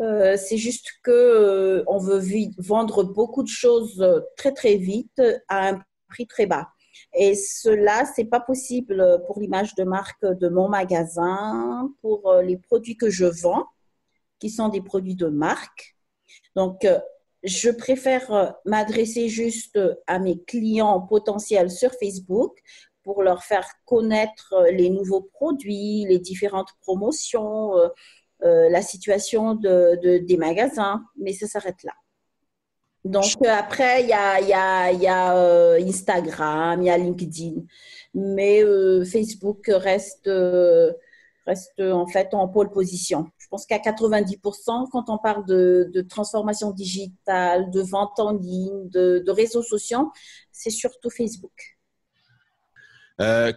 Euh, 0.00 0.36
c'est 0.36 0.56
juste 0.56 0.90
que 1.04 1.84
on 1.86 1.98
veut 1.98 2.20
vendre 2.58 3.04
beaucoup 3.04 3.44
de 3.44 3.48
choses 3.48 4.04
très 4.36 4.52
très 4.52 4.76
vite 4.76 5.22
à 5.48 5.68
un 5.68 5.82
prix 6.12 6.26
très 6.26 6.46
bas. 6.46 6.68
Et 7.14 7.34
cela, 7.34 8.04
c'est 8.14 8.24
pas 8.24 8.40
possible 8.40 9.22
pour 9.26 9.40
l'image 9.40 9.74
de 9.74 9.84
marque 9.84 10.24
de 10.24 10.48
mon 10.48 10.68
magasin, 10.68 11.90
pour 12.00 12.30
euh, 12.30 12.42
les 12.42 12.56
produits 12.56 12.96
que 12.96 13.10
je 13.10 13.26
vends, 13.26 13.66
qui 14.38 14.50
sont 14.50 14.68
des 14.68 14.80
produits 14.80 15.16
de 15.16 15.26
marque. 15.26 15.96
Donc, 16.56 16.84
euh, 16.84 16.98
je 17.42 17.70
préfère 17.70 18.32
euh, 18.32 18.50
m'adresser 18.64 19.28
juste 19.28 19.78
à 20.06 20.18
mes 20.18 20.42
clients 20.44 21.00
potentiels 21.00 21.70
sur 21.70 21.92
Facebook 21.94 22.58
pour 23.02 23.22
leur 23.22 23.42
faire 23.42 23.68
connaître 23.84 24.54
les 24.70 24.88
nouveaux 24.88 25.22
produits, 25.22 26.06
les 26.08 26.20
différentes 26.20 26.70
promotions, 26.82 27.72
la 28.40 28.80
situation 28.80 29.56
de, 29.56 30.18
des 30.18 30.36
magasins. 30.36 31.02
Mais 31.16 31.32
ça 31.32 31.48
s'arrête 31.48 31.82
là. 31.82 31.94
Donc 33.04 33.34
euh, 33.44 33.50
après, 33.50 34.02
il 34.02 34.08
y 34.08 34.12
a, 34.12 35.36
euh, 35.36 35.80
Instagram, 35.84 36.82
il 36.82 36.86
y 36.86 36.90
a 36.90 36.96
LinkedIn, 36.96 37.62
mais 38.14 38.62
euh, 38.62 39.04
Facebook 39.04 39.64
reste, 39.66 40.30
reste 41.46 41.80
en 41.80 42.06
fait 42.06 42.32
en 42.32 42.46
pole 42.46 42.70
position. 42.70 43.26
Je 43.38 43.48
pense 43.48 43.66
qu'à 43.66 43.78
90%, 43.78 44.88
quand 44.92 45.10
on 45.10 45.18
parle 45.18 45.44
de, 45.46 46.06
transformation 46.08 46.70
digitale, 46.70 47.70
de 47.70 47.80
vente 47.80 48.20
en 48.20 48.32
ligne, 48.32 48.88
de, 48.88 49.22
de 49.26 49.30
réseaux 49.32 49.64
sociaux, 49.64 50.12
c'est 50.52 50.70
surtout 50.70 51.10
Facebook. 51.10 51.76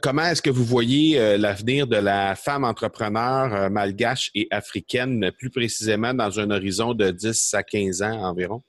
comment 0.01 0.23
est-ce 0.23 0.41
que 0.41 0.49
vous 0.49 0.65
voyez 0.65 1.37
l'avenir 1.37 1.85
de 1.85 1.97
la 1.97 2.35
femme 2.35 2.63
entrepreneur 2.63 3.69
malgache 3.69 4.31
et 4.33 4.47
africaine, 4.49 5.31
plus 5.37 5.51
précisément 5.51 6.15
dans 6.15 6.39
un 6.39 6.49
horizon 6.49 6.95
de 6.95 7.11
10 7.11 7.53
à 7.53 7.61
15 7.61 8.01
ans 8.01 8.23
environ? 8.23 8.63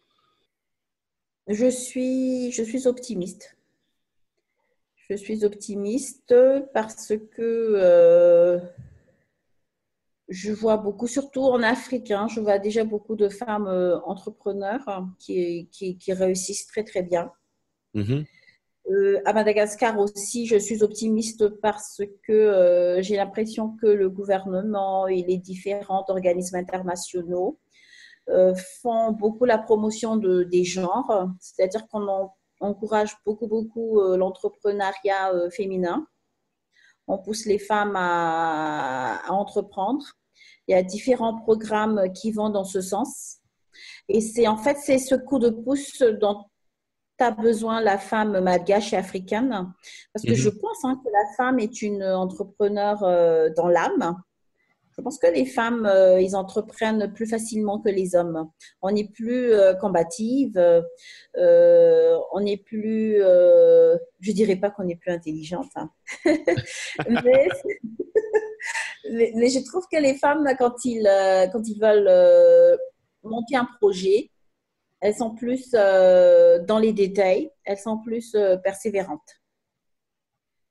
Je 1.48 1.70
suis, 1.70 2.50
je 2.50 2.62
suis 2.62 2.86
optimiste. 2.86 3.56
Je 5.08 5.14
suis 5.14 5.44
optimiste 5.44 6.34
parce 6.74 7.12
que 7.30 7.40
euh, 7.76 8.58
je 10.28 10.50
vois 10.50 10.76
beaucoup, 10.76 11.06
surtout 11.06 11.42
en 11.42 11.62
Afrique, 11.62 12.10
hein, 12.10 12.26
je 12.28 12.40
vois 12.40 12.58
déjà 12.58 12.82
beaucoup 12.82 13.14
de 13.14 13.28
femmes 13.28 13.68
euh, 13.68 14.00
entrepreneurs 14.00 15.06
qui, 15.20 15.68
qui, 15.70 16.12
réussissent 16.12 16.66
très 16.66 16.82
très 16.82 17.02
bien. 17.02 17.30
Mm-hmm. 17.94 18.26
Euh, 18.90 19.20
à 19.24 19.32
Madagascar 19.32 19.96
aussi, 20.00 20.46
je 20.46 20.56
suis 20.56 20.82
optimiste 20.82 21.48
parce 21.60 22.02
que 22.24 22.98
j'ai 23.00 23.16
l'impression 23.16 23.76
que 23.80 23.86
le 23.86 24.10
gouvernement 24.10 25.06
et 25.06 25.22
les 25.22 25.38
différents 25.38 26.04
organismes 26.08 26.56
internationaux 26.56 27.60
font 28.82 29.12
beaucoup 29.12 29.44
la 29.44 29.58
promotion 29.58 30.16
de, 30.16 30.42
des 30.42 30.64
genres, 30.64 31.28
c'est-à-dire 31.40 31.86
qu'on 31.88 32.30
encourage 32.60 33.16
beaucoup, 33.24 33.46
beaucoup 33.46 34.00
l'entrepreneuriat 34.00 35.50
féminin. 35.50 36.06
On 37.06 37.18
pousse 37.18 37.46
les 37.46 37.58
femmes 37.58 37.94
à, 37.94 39.20
à 39.26 39.32
entreprendre. 39.32 40.04
Il 40.66 40.72
y 40.72 40.74
a 40.74 40.82
différents 40.82 41.36
programmes 41.36 42.12
qui 42.12 42.32
vont 42.32 42.50
dans 42.50 42.64
ce 42.64 42.80
sens. 42.80 43.38
Et 44.08 44.20
c'est 44.20 44.48
en 44.48 44.56
fait, 44.56 44.76
c'est 44.78 44.98
ce 44.98 45.14
coup 45.14 45.38
de 45.38 45.50
pouce 45.50 46.02
dont 46.02 46.46
a 47.24 47.30
besoin 47.30 47.80
la 47.80 47.98
femme 47.98 48.40
malgache 48.40 48.92
et 48.92 48.96
africaine 48.96 49.72
Parce 50.12 50.24
que 50.24 50.34
je 50.34 50.48
mhm. 50.48 50.58
pense 50.58 50.84
hein, 50.84 51.00
que 51.02 51.10
la 51.10 51.34
femme 51.36 51.58
est 51.58 51.82
une 51.82 52.02
entrepreneur 52.02 53.02
euh, 53.02 53.50
dans 53.56 53.68
l'âme. 53.68 54.20
Je 54.98 55.02
pense 55.02 55.18
que 55.18 55.26
les 55.26 55.44
femmes, 55.44 55.84
euh, 55.84 56.20
ils 56.20 56.34
entreprennent 56.36 57.12
plus 57.12 57.26
facilement 57.26 57.80
que 57.80 57.90
les 57.90 58.16
hommes. 58.16 58.50
On 58.80 58.90
n'est 58.90 59.08
plus 59.08 59.52
euh, 59.52 59.74
combative, 59.74 60.58
on 61.36 62.40
n'est 62.40 62.56
plus, 62.56 63.18
je 63.18 64.32
dirais 64.32 64.56
pas 64.56 64.70
qu'on 64.70 64.84
n'est 64.84 64.96
plus 64.96 65.12
intelligente, 65.12 65.70
hein. 65.76 65.90
mais, 66.24 67.48
mais, 69.34 69.48
je 69.48 69.64
trouve 69.64 69.84
que 69.92 69.98
les 69.98 70.14
femmes, 70.14 70.48
quand 70.58 70.84
ils, 70.84 71.08
quand 71.52 71.62
ils 71.68 71.78
veulent 71.78 72.78
monter 73.22 73.56
un 73.56 73.68
projet, 73.78 74.30
elles 75.00 75.14
sont 75.14 75.34
plus 75.34 75.70
euh, 75.74 76.58
dans 76.64 76.78
les 76.78 76.92
détails, 76.92 77.50
elles 77.64 77.78
sont 77.78 77.98
plus 77.98 78.34
euh, 78.34 78.56
persévérantes. 78.56 79.40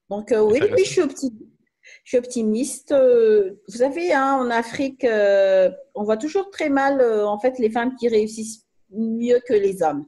Donc 0.10 0.32
euh, 0.32 0.42
oui, 0.42 0.60
je 0.78 0.84
suis 0.84 1.02
optimiste. 1.02 1.55
Je 2.04 2.10
suis 2.10 2.18
optimiste. 2.18 2.94
vous 2.94 3.78
savez, 3.78 4.14
hein, 4.14 4.38
en 4.40 4.50
Afrique, 4.50 5.06
on 5.06 6.04
voit 6.04 6.18
toujours 6.18 6.50
très 6.50 6.70
mal 6.70 7.02
en 7.02 7.40
fait 7.40 7.58
les 7.60 7.70
femmes 7.70 7.96
qui 7.96 8.08
réussissent 8.08 8.66
mieux 8.92 9.40
que 9.48 9.54
les 9.54 9.82
hommes. 9.82 10.06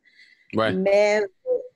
Mais 0.54 1.24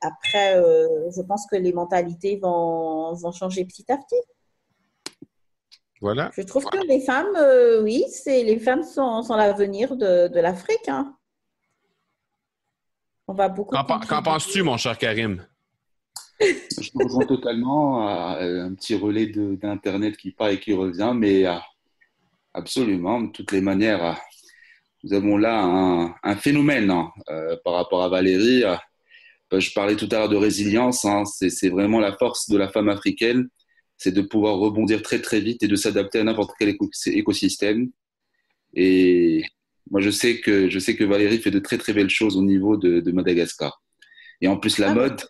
après, 0.02 0.56
je 0.56 1.22
pense 1.22 1.46
que 1.48 1.56
les 1.56 1.74
mentalités 1.74 2.38
vont, 2.38 3.14
vont 3.14 3.32
changer 3.32 3.66
petit 3.66 3.92
à 3.92 3.98
petit. 3.98 4.22
Voilà. 6.02 6.32
Je 6.36 6.42
trouve 6.42 6.66
que 6.66 6.84
les 6.88 7.00
femmes, 7.00 7.38
oui, 7.84 8.06
c'est 8.10 8.44
les 8.44 8.60
femmes 8.60 8.84
sont, 8.84 9.22
sont 9.22 9.36
l'avenir 9.36 9.96
de, 9.96 10.28
de 10.28 10.40
l'Afrique. 10.40 10.88
Hein. 10.88 11.16
On 13.28 13.34
va 13.34 13.48
beaucoup. 13.48 13.76
Qu'en 13.76 14.24
penses-tu, 14.24 14.62
mon 14.64 14.78
cher 14.78 14.98
Karim? 14.98 15.46
Je 16.42 16.90
me 16.96 17.04
rejoins 17.04 17.26
totalement 17.26 18.08
à 18.08 18.40
un 18.42 18.74
petit 18.74 18.96
relais 18.96 19.28
d'Internet 19.28 20.18
qui 20.18 20.32
part 20.32 20.50
et 20.50 20.60
qui 20.60 20.74
revient, 20.74 21.14
mais 21.16 21.46
euh, 21.46 21.56
absolument, 22.54 23.22
de 23.22 23.32
toutes 23.32 23.52
les 23.52 23.62
manières, 23.62 24.04
euh, 24.04 24.14
nous 25.04 25.14
avons 25.14 25.38
là 25.38 26.16
un, 26.24 26.36
phénomène 26.36 26.90
hein, 26.90 27.12
euh, 27.30 27.56
par 27.64 27.74
rapport 27.74 28.04
à 28.04 28.10
Valérie. 28.10 28.64
je 29.52 29.74
parlais 29.74 29.96
tout 29.96 30.08
à 30.12 30.20
l'heure 30.20 30.30
de 30.30 30.36
résilience, 30.36 31.06
hein, 31.06 31.24
c'est 31.26 31.70
vraiment 31.70 32.00
la 32.00 32.14
force 32.14 32.50
de 32.50 32.58
la 32.58 32.70
femme 32.70 32.90
africaine, 32.90 33.50
c'est 33.98 34.12
de 34.12 34.22
pouvoir 34.22 34.58
rebondir 34.58 35.02
très 35.02 35.20
très 35.20 35.40
vite 35.40 35.64
et 35.64 35.68
de 35.68 35.76
s'adapter 35.76 36.20
à 36.20 36.24
n'importe 36.24 36.52
quel 36.60 36.76
écosystème. 37.08 37.90
Et 38.74 39.44
moi, 39.90 40.02
je 40.02 40.10
sais 40.10 40.40
que 40.40 40.70
je 40.70 40.80
sais 40.80 40.96
que 40.96 41.04
Valérie 41.04 41.40
fait 41.40 41.52
de 41.52 41.60
très 41.60 41.78
très 41.78 41.94
belles 41.94 42.10
choses 42.10 42.38
au 42.38 42.44
niveau 42.44 42.78
de, 42.78 43.12
Madagascar. 43.12 43.82
Et 44.40 44.48
en 44.48 44.58
plus, 44.58 44.78
la 44.78 44.92
ah 44.92 44.94
mode. 44.94 45.22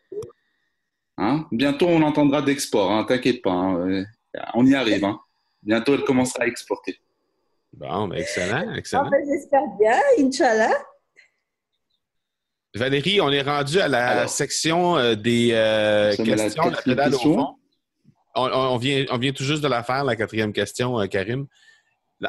Hein, 1.17 1.45
bientôt, 1.51 1.87
on 1.87 2.01
entendra 2.01 2.41
d'export. 2.41 2.91
Hein, 2.91 3.03
T'inquiète 3.03 3.41
pas. 3.41 3.51
Hein, 3.51 4.05
on 4.53 4.65
y 4.65 4.75
arrive. 4.75 5.03
Hein. 5.03 5.19
Bientôt, 5.61 5.93
elle 5.93 6.03
commencera 6.03 6.43
à 6.43 6.47
exporter. 6.47 6.97
Bon, 7.73 8.07
ben, 8.07 8.17
excellent, 8.17 8.73
excellent. 8.73 9.03
Ah, 9.05 9.09
ben, 9.11 9.25
j'espère 9.27 9.61
bien, 9.79 9.99
Inch'Allah. 10.19 10.73
Valérie, 12.73 13.19
on 13.21 13.29
est 13.29 13.41
rendu 13.41 13.79
à 13.79 13.87
la 13.87 14.27
section 14.27 14.97
euh, 14.97 15.15
des 15.15 15.49
euh, 15.51 16.15
questions. 16.15 16.71
La 16.85 17.09
question. 17.09 17.55
On, 18.33 18.77
vient, 18.77 19.05
on 19.09 19.17
vient 19.17 19.33
tout 19.33 19.43
juste 19.43 19.61
de 19.61 19.67
la 19.67 19.83
faire, 19.83 20.05
la 20.05 20.15
quatrième 20.15 20.53
question, 20.53 20.99
euh, 20.99 21.07
Karim. 21.07 21.47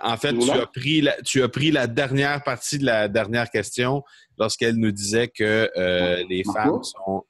En 0.02 0.16
fait, 0.16 0.36
tu 0.36 0.50
as, 0.50 0.66
pris 0.66 1.00
la, 1.02 1.20
tu 1.22 1.42
as 1.42 1.48
pris 1.48 1.70
la 1.70 1.86
dernière 1.86 2.42
partie 2.42 2.78
de 2.78 2.86
la 2.86 3.08
dernière 3.08 3.50
question 3.50 4.02
lorsqu'elle 4.38 4.76
nous 4.76 4.90
disait 4.90 5.28
que 5.28 5.70
euh, 5.76 6.24
les 6.28 6.42
femmes 6.44 6.82
sont. 6.82 7.24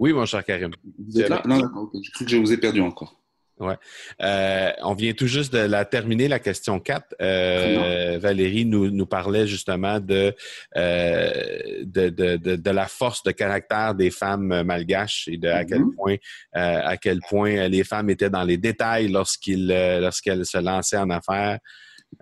Oui, 0.00 0.14
mon 0.14 0.24
cher 0.24 0.42
Karim. 0.42 0.70
Vous 0.98 1.20
êtes 1.20 1.28
là? 1.28 1.42
Non, 1.44 1.58
non, 1.58 1.90
je 2.02 2.10
cru 2.10 2.24
que 2.24 2.30
je 2.30 2.38
vous 2.38 2.52
ai 2.52 2.56
perdu 2.56 2.80
encore. 2.80 3.20
Ouais. 3.58 3.76
Euh, 4.22 4.72
on 4.82 4.94
vient 4.94 5.12
tout 5.12 5.26
juste 5.26 5.52
de 5.52 5.58
la 5.58 5.84
terminer, 5.84 6.26
la 6.26 6.38
question 6.38 6.80
4. 6.80 7.16
Euh, 7.20 8.18
Valérie 8.18 8.64
nous, 8.64 8.90
nous 8.90 9.04
parlait 9.04 9.46
justement 9.46 10.00
de, 10.00 10.34
euh, 10.78 11.82
de, 11.82 12.08
de, 12.08 12.56
de, 12.56 12.70
la 12.70 12.86
force 12.86 13.22
de 13.22 13.32
caractère 13.32 13.94
des 13.94 14.10
femmes 14.10 14.62
malgaches 14.62 15.28
et 15.28 15.36
de 15.36 15.48
à 15.48 15.66
quel 15.66 15.82
mm-hmm. 15.82 15.94
point 15.94 16.16
à 16.54 16.96
quel 16.96 17.20
point 17.28 17.68
les 17.68 17.84
femmes 17.84 18.08
étaient 18.08 18.30
dans 18.30 18.44
les 18.44 18.56
détails 18.56 19.08
lorsqu'elles 19.08 20.46
se 20.46 20.58
lançaient 20.58 20.96
en 20.96 21.10
affaires. 21.10 21.58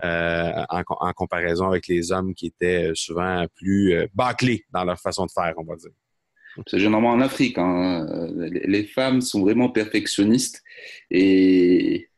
en, 0.03 0.83
en, 0.89 1.13
comparaison 1.13 1.69
avec 1.69 1.87
les 1.87 2.11
hommes 2.11 2.35
qui 2.35 2.47
étaient 2.47 2.91
souvent 2.95 3.47
plus 3.55 3.95
bâclés 4.13 4.65
dans 4.73 4.83
leur 4.83 4.99
façon 4.99 5.27
de 5.27 5.31
faire, 5.31 5.55
on 5.57 5.65
va 5.65 5.77
dire. 5.77 5.93
C'est 6.67 6.79
généralement 6.79 7.11
en 7.11 7.21
Afrique. 7.21 7.59
Hein. 7.59 8.07
Les 8.37 8.85
femmes 8.85 9.21
sont 9.21 9.41
vraiment 9.41 9.69
perfectionnistes 9.69 10.63
et 11.11 12.09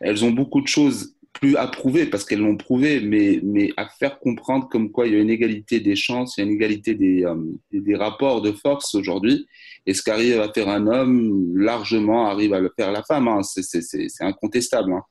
elles 0.00 0.24
ont 0.24 0.30
beaucoup 0.30 0.60
de 0.60 0.68
choses 0.68 1.14
plus 1.32 1.56
à 1.56 1.68
prouver 1.68 2.06
parce 2.06 2.24
qu'elles 2.24 2.40
l'ont 2.40 2.56
prouvé, 2.56 3.00
mais, 3.00 3.72
à 3.76 3.88
faire 3.88 4.18
comprendre 4.18 4.68
comme 4.68 4.90
quoi 4.90 5.06
il 5.06 5.14
y 5.14 5.16
a 5.16 5.20
une 5.20 5.30
égalité 5.30 5.80
des 5.80 5.96
chances, 5.96 6.36
il 6.36 6.40
y 6.40 6.42
a 6.42 6.46
une 6.46 6.54
égalité 6.54 6.94
des, 6.94 7.24
euh, 7.24 7.36
des 7.72 7.94
rapports 7.94 8.42
de 8.42 8.52
force 8.52 8.94
aujourd'hui. 8.94 9.46
Et 9.86 9.94
ce 9.94 10.02
qu'arrive 10.02 10.40
à 10.40 10.52
faire 10.52 10.68
un 10.68 10.86
homme, 10.86 11.56
largement 11.56 12.26
arrive 12.26 12.52
à 12.52 12.60
le 12.60 12.70
faire 12.76 12.92
la 12.92 13.02
femme. 13.02 13.28
Hein. 13.28 13.42
C'est 13.42 14.08
incontestable. 14.20 14.92
Hein. 14.92 15.02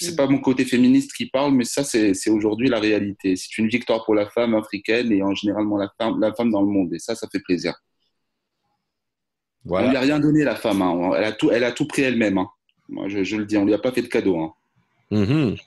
C'est 0.00 0.16
pas 0.16 0.26
mon 0.26 0.38
côté 0.38 0.64
féministe 0.64 1.12
qui 1.12 1.26
parle, 1.26 1.52
mais 1.54 1.64
ça, 1.64 1.84
c'est 1.84 2.30
aujourd'hui 2.30 2.68
la 2.68 2.80
réalité. 2.80 3.36
C'est 3.36 3.58
une 3.58 3.68
victoire 3.68 4.04
pour 4.04 4.14
la 4.14 4.28
femme 4.28 4.54
africaine 4.54 5.12
et 5.12 5.22
en 5.22 5.34
généralement 5.34 5.76
la 5.76 5.90
femme, 5.98 6.20
la 6.20 6.32
femme 6.34 6.50
dans 6.50 6.62
le 6.62 6.68
monde. 6.68 6.94
Et 6.94 6.98
ça, 6.98 7.14
ça 7.14 7.28
fait 7.30 7.40
plaisir. 7.40 7.74
On 9.68 9.90
lui 9.90 9.96
a 9.96 10.00
rien 10.00 10.18
donné, 10.18 10.44
la 10.44 10.56
femme. 10.56 10.82
Hein. 10.82 11.12
Elle, 11.16 11.24
a 11.24 11.32
tout, 11.32 11.50
elle 11.50 11.64
a 11.64 11.72
tout 11.72 11.86
pris 11.86 12.02
elle-même. 12.02 12.38
Hein. 12.38 12.48
Moi, 12.88 13.08
je, 13.08 13.36
le 13.36 13.44
dis, 13.44 13.56
on 13.56 13.64
lui 13.64 13.74
a 13.74 13.78
pas 13.78 13.92
fait 13.92 14.02
de 14.02 14.06
cadeau. 14.06 14.38
Hein. 14.38 14.52
Mm-hmm. 15.12 15.60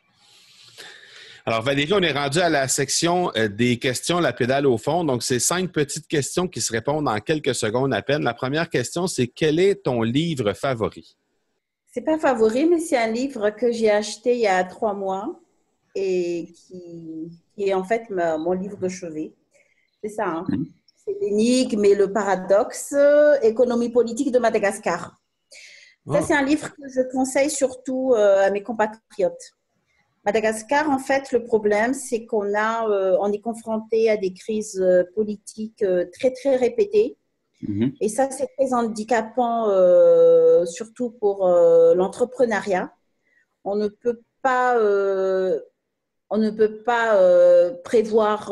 Alors, 1.45 1.61
Valérie, 1.63 1.93
on 1.93 2.01
est 2.01 2.11
rendu 2.11 2.39
à 2.39 2.49
la 2.49 2.67
section 2.67 3.31
euh, 3.35 3.47
des 3.47 3.77
questions, 3.77 4.19
la 4.19 4.33
pédale 4.33 4.67
au 4.67 4.77
fond. 4.77 5.03
Donc, 5.03 5.23
c'est 5.23 5.39
cinq 5.39 5.71
petites 5.71 6.07
questions 6.07 6.47
qui 6.47 6.61
se 6.61 6.71
répondent 6.71 7.07
en 7.07 7.19
quelques 7.19 7.55
secondes 7.55 7.93
à 7.93 8.01
peine. 8.01 8.23
La 8.23 8.33
première 8.33 8.69
question, 8.69 9.07
c'est 9.07 9.27
quel 9.27 9.59
est 9.59 9.83
ton 9.83 10.03
livre 10.03 10.53
favori? 10.53 11.17
C'est 11.91 12.01
pas 12.01 12.17
favori, 12.17 12.65
mais 12.65 12.79
c'est 12.79 12.97
un 12.97 13.11
livre 13.11 13.49
que 13.49 13.71
j'ai 13.71 13.91
acheté 13.91 14.35
il 14.35 14.41
y 14.41 14.47
a 14.47 14.63
trois 14.63 14.93
mois 14.93 15.39
et 15.93 16.47
qui, 16.55 17.29
est 17.57 17.73
en 17.73 17.83
fait 17.83 18.09
mon 18.09 18.53
livre 18.53 18.77
de 18.77 18.89
chevet. 18.89 19.33
C'est 20.01 20.09
ça. 20.09 20.25
Hein? 20.25 20.45
Mm-hmm. 20.47 20.65
C'est 21.05 21.17
l'énigme 21.19 21.85
et 21.85 21.95
le 21.95 22.13
paradoxe, 22.13 22.95
économie 23.41 23.89
politique 23.89 24.31
de 24.31 24.39
Madagascar. 24.39 25.21
Ça, 26.09 26.21
c'est 26.21 26.33
un 26.33 26.43
livre 26.43 26.69
que 26.69 26.87
je 26.87 27.01
conseille 27.11 27.49
surtout 27.49 28.13
euh, 28.15 28.47
à 28.47 28.49
mes 28.49 28.63
compatriotes. 28.63 29.53
Madagascar, 30.25 30.89
en 30.89 30.97
fait, 30.97 31.31
le 31.31 31.43
problème, 31.43 31.93
c'est 31.93 32.25
qu'on 32.25 32.53
a, 32.55 32.87
euh, 32.87 33.17
on 33.19 33.31
est 33.31 33.39
confronté 33.39 34.09
à 34.09 34.17
des 34.17 34.33
crises 34.33 34.79
euh, 34.81 35.03
politiques 35.15 35.85
très, 36.13 36.31
très 36.31 36.55
répétées. 36.55 37.17
Mhm. 37.61 37.93
Et 38.01 38.09
ça, 38.09 38.29
c'est 38.31 38.47
très 38.57 38.73
handicapant, 38.73 39.67
surtout 40.65 41.11
pour 41.11 41.47
l'entrepreneuriat. 41.95 42.93
On 43.63 43.75
ne 43.75 43.87
peut 43.87 44.21
pas, 44.41 44.75
on 46.29 46.37
ne 46.37 46.49
peut 46.49 46.83
pas 46.83 47.71
prévoir 47.83 48.51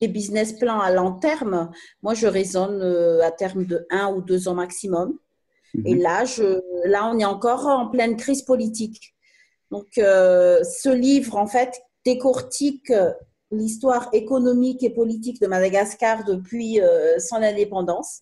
des 0.00 0.08
business 0.08 0.54
plans 0.54 0.80
à 0.80 0.90
long 0.90 1.12
terme, 1.12 1.70
moi, 2.02 2.14
je 2.14 2.26
raisonne 2.26 2.80
euh, 2.82 3.22
à 3.22 3.30
terme 3.30 3.66
de 3.66 3.86
un 3.90 4.12
ou 4.12 4.22
deux 4.22 4.48
ans 4.48 4.54
maximum. 4.54 5.18
Mhm. 5.74 5.86
Et 5.86 5.94
là, 5.94 6.24
je, 6.24 6.60
là, 6.86 7.10
on 7.12 7.18
est 7.18 7.24
encore 7.24 7.66
en 7.66 7.88
pleine 7.88 8.16
crise 8.16 8.42
politique. 8.42 9.14
Donc, 9.70 9.98
euh, 9.98 10.64
ce 10.64 10.88
livre, 10.88 11.36
en 11.36 11.46
fait, 11.46 11.80
décortique 12.04 12.92
l'histoire 13.50 14.08
économique 14.12 14.82
et 14.82 14.90
politique 14.90 15.40
de 15.40 15.46
Madagascar 15.46 16.24
depuis 16.24 16.80
euh, 16.80 17.18
son 17.18 17.36
indépendance. 17.36 18.20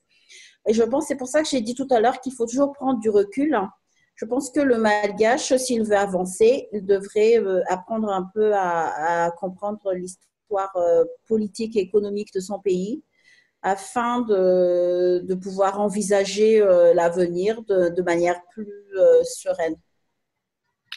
Et 0.67 0.73
je 0.73 0.83
pense, 0.83 1.07
c'est 1.07 1.17
pour 1.17 1.29
ça 1.29 1.43
que 1.43 1.49
j'ai 1.49 1.61
dit 1.61 1.75
tout 1.75 1.89
à 1.91 2.01
l'heure 2.01 2.21
qu'il 2.21 2.33
faut 2.33 2.47
toujours 2.47 2.73
prendre 2.73 3.01
du 3.01 3.11
recul. 3.11 3.59
Je 4.15 4.25
pense 4.25 4.51
que 4.51 4.61
le 4.61 4.79
malgache, 4.79 5.55
s'il 5.57 5.85
veut 5.85 5.97
avancer, 5.97 6.69
il 6.73 6.85
devrait 6.85 7.41
apprendre 7.69 8.11
un 8.11 8.29
peu 8.35 8.53
à, 8.53 9.27
à 9.27 9.31
comprendre 9.31 9.93
l'histoire 9.93 10.75
euh, 10.77 11.05
politique 11.27 11.77
et 11.77 11.81
économique 11.81 12.33
de 12.35 12.41
son 12.41 12.59
pays 12.59 13.03
afin 13.63 14.21
de, 14.21 15.21
de 15.25 15.35
pouvoir 15.35 15.81
envisager 15.81 16.61
euh, 16.61 16.95
l'avenir 16.95 17.63
de, 17.65 17.89
de, 17.89 18.03
manière 18.03 18.41
plus 18.53 18.73
euh, 18.97 19.23
sereine. 19.25 19.77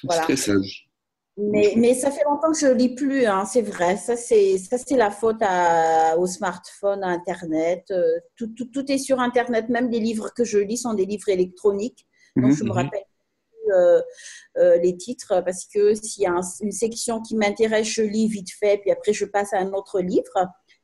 Voilà. 0.03 0.23
Très 0.23 0.35
sage. 0.35 0.90
Mais, 1.37 1.73
mais, 1.77 1.93
ça 1.93 2.11
fait 2.11 2.23
longtemps 2.25 2.51
que 2.51 2.57
je 2.59 2.67
ne 2.67 2.73
lis 2.73 2.93
plus, 2.93 3.25
hein, 3.25 3.45
c'est 3.45 3.61
vrai. 3.61 3.95
Ça, 3.95 4.17
c'est, 4.17 4.57
la 4.91 5.09
faute 5.09 5.41
à, 5.41 6.17
au 6.17 6.27
smartphone, 6.27 7.03
à 7.03 7.07
Internet. 7.07 7.85
Euh, 7.91 8.19
tout, 8.35 8.47
tout, 8.47 8.65
tout, 8.65 8.91
est 8.91 8.97
sur 8.97 9.19
Internet. 9.19 9.69
Même 9.69 9.89
les 9.89 9.99
livres 9.99 10.33
que 10.35 10.43
je 10.43 10.57
lis 10.59 10.77
sont 10.77 10.93
des 10.93 11.05
livres 11.05 11.29
électroniques. 11.29 12.05
Donc, 12.35 12.51
je 12.51 12.63
me 12.63 12.69
mhm. 12.69 12.75
rappelle 12.75 13.03
euh, 13.73 14.01
euh, 14.57 14.77
les 14.77 14.97
titres 14.97 15.41
parce 15.45 15.65
que 15.65 15.93
s'il 15.95 16.23
y 16.23 16.25
a 16.25 16.35
une 16.61 16.71
section 16.71 17.21
qui 17.21 17.35
m'intéresse, 17.35 17.87
je 17.87 18.01
lis 18.01 18.27
vite 18.27 18.51
fait, 18.59 18.79
puis 18.79 18.91
après, 18.91 19.13
je 19.13 19.25
passe 19.25 19.53
à 19.53 19.59
un 19.59 19.71
autre 19.71 20.01
livre. 20.01 20.33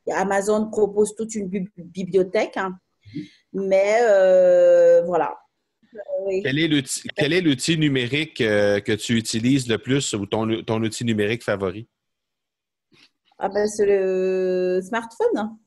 Amazon 0.10 0.69
propose 0.69 1.13
toute 1.15 1.36
une 1.36 1.49
bibliothèque. 1.77 2.55
Hein. 2.55 2.73
Mhm. 3.13 3.23
Mais 3.53 5.01
voilà. 5.05 5.36
Quel 6.43 7.33
est 7.33 7.41
l'outil 7.41 7.77
numérique 7.77 8.41
euh, 8.41 8.79
que 8.79 8.91
tu 8.91 9.15
utilises 9.15 9.67
le 9.67 9.77
plus 9.77 10.13
ou 10.13 10.25
ton, 10.25 10.62
ton 10.63 10.81
outil 10.81 11.05
numérique 11.05 11.43
favori? 11.43 11.88
Ah 13.39 13.49
ben, 13.49 13.67
c'est 13.67 13.86
le 13.86 14.81
smartphone. 14.81 15.57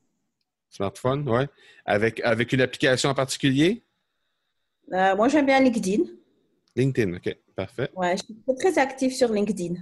Smartphone, 0.71 1.29
oui. 1.29 1.45
Avec, 1.85 2.21
avec 2.21 2.53
une 2.53 2.61
application 2.61 3.11
en 3.11 3.15
particulier? 3.15 3.85
Euh, 4.93 5.17
moi, 5.17 5.29
j'aime 5.29 5.47
bien 5.47 5.61
LinkedIn. 5.61 6.05
LinkedIn, 6.77 7.17
OK. 7.17 7.37
Parfait. 7.55 7.91
Oui, 7.95 8.09
je 8.13 8.23
suis 8.25 8.57
très 8.59 8.79
active 8.79 9.13
sur 9.13 9.33
LinkedIn. 9.33 9.75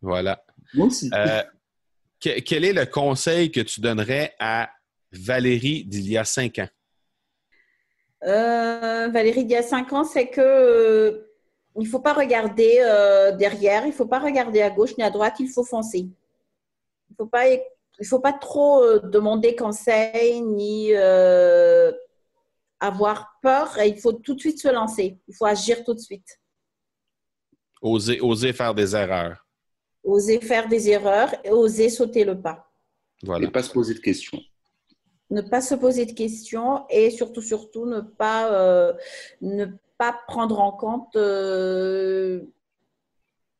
Voilà. 0.00 0.44
Moi 0.74 0.86
aussi. 0.86 1.10
Euh, 1.12 1.42
quel 2.18 2.64
est 2.64 2.72
le 2.72 2.86
conseil 2.86 3.50
que 3.50 3.60
tu 3.60 3.80
donnerais 3.80 4.34
à 4.38 4.70
Valérie 5.12 5.84
d'il 5.84 6.08
y 6.08 6.16
a 6.16 6.24
cinq 6.24 6.58
ans? 6.58 6.68
Euh, 8.24 9.08
Valérie, 9.08 9.42
il 9.42 9.50
y 9.50 9.56
a 9.56 9.62
cinq 9.62 9.92
ans, 9.92 10.04
c'est 10.04 10.28
que 10.28 10.40
euh, 10.40 11.26
il 11.78 11.86
faut 11.86 12.00
pas 12.00 12.12
regarder 12.12 12.78
euh, 12.80 13.32
derrière, 13.32 13.86
il 13.86 13.92
faut 13.92 14.06
pas 14.06 14.18
regarder 14.18 14.60
à 14.60 14.70
gauche 14.70 14.96
ni 14.98 15.04
à 15.04 15.10
droite, 15.10 15.36
il 15.40 15.48
faut 15.48 15.64
foncer. 15.64 16.08
Il 17.10 17.16
faut 17.16 17.26
pas, 17.26 17.48
il 17.48 18.06
faut 18.06 18.20
pas 18.20 18.32
trop 18.32 18.98
demander 19.00 19.56
conseil 19.56 20.42
ni 20.42 20.92
avoir 22.78 23.38
peur. 23.42 23.78
il 23.84 23.98
faut 23.98 24.12
tout 24.12 24.34
de 24.34 24.40
suite 24.40 24.60
se 24.60 24.68
lancer. 24.68 25.18
Il 25.28 25.34
faut 25.34 25.46
agir 25.46 25.82
tout 25.84 25.94
de 25.94 25.98
suite. 25.98 26.40
Oser, 27.82 28.20
oser 28.20 28.52
faire 28.52 28.74
des 28.74 28.94
erreurs. 28.94 29.46
Oser 30.04 30.40
faire 30.40 30.68
des 30.68 30.88
erreurs 30.90 31.34
et 31.44 31.50
oser 31.50 31.88
sauter 31.88 32.24
le 32.24 32.40
pas. 32.40 32.70
Voilà. 33.22 33.46
Et 33.46 33.50
pas 33.50 33.62
se 33.62 33.70
poser 33.70 33.94
de 33.94 33.98
questions 34.00 34.40
ne 35.30 35.40
pas 35.40 35.60
se 35.60 35.74
poser 35.74 36.06
de 36.06 36.12
questions 36.12 36.84
et 36.90 37.10
surtout, 37.10 37.42
surtout, 37.42 37.86
ne 37.86 38.00
pas, 38.00 38.52
euh, 38.52 38.92
ne 39.40 39.66
pas 39.98 40.18
prendre 40.26 40.60
en 40.60 40.72
compte 40.72 41.14
euh, 41.16 42.42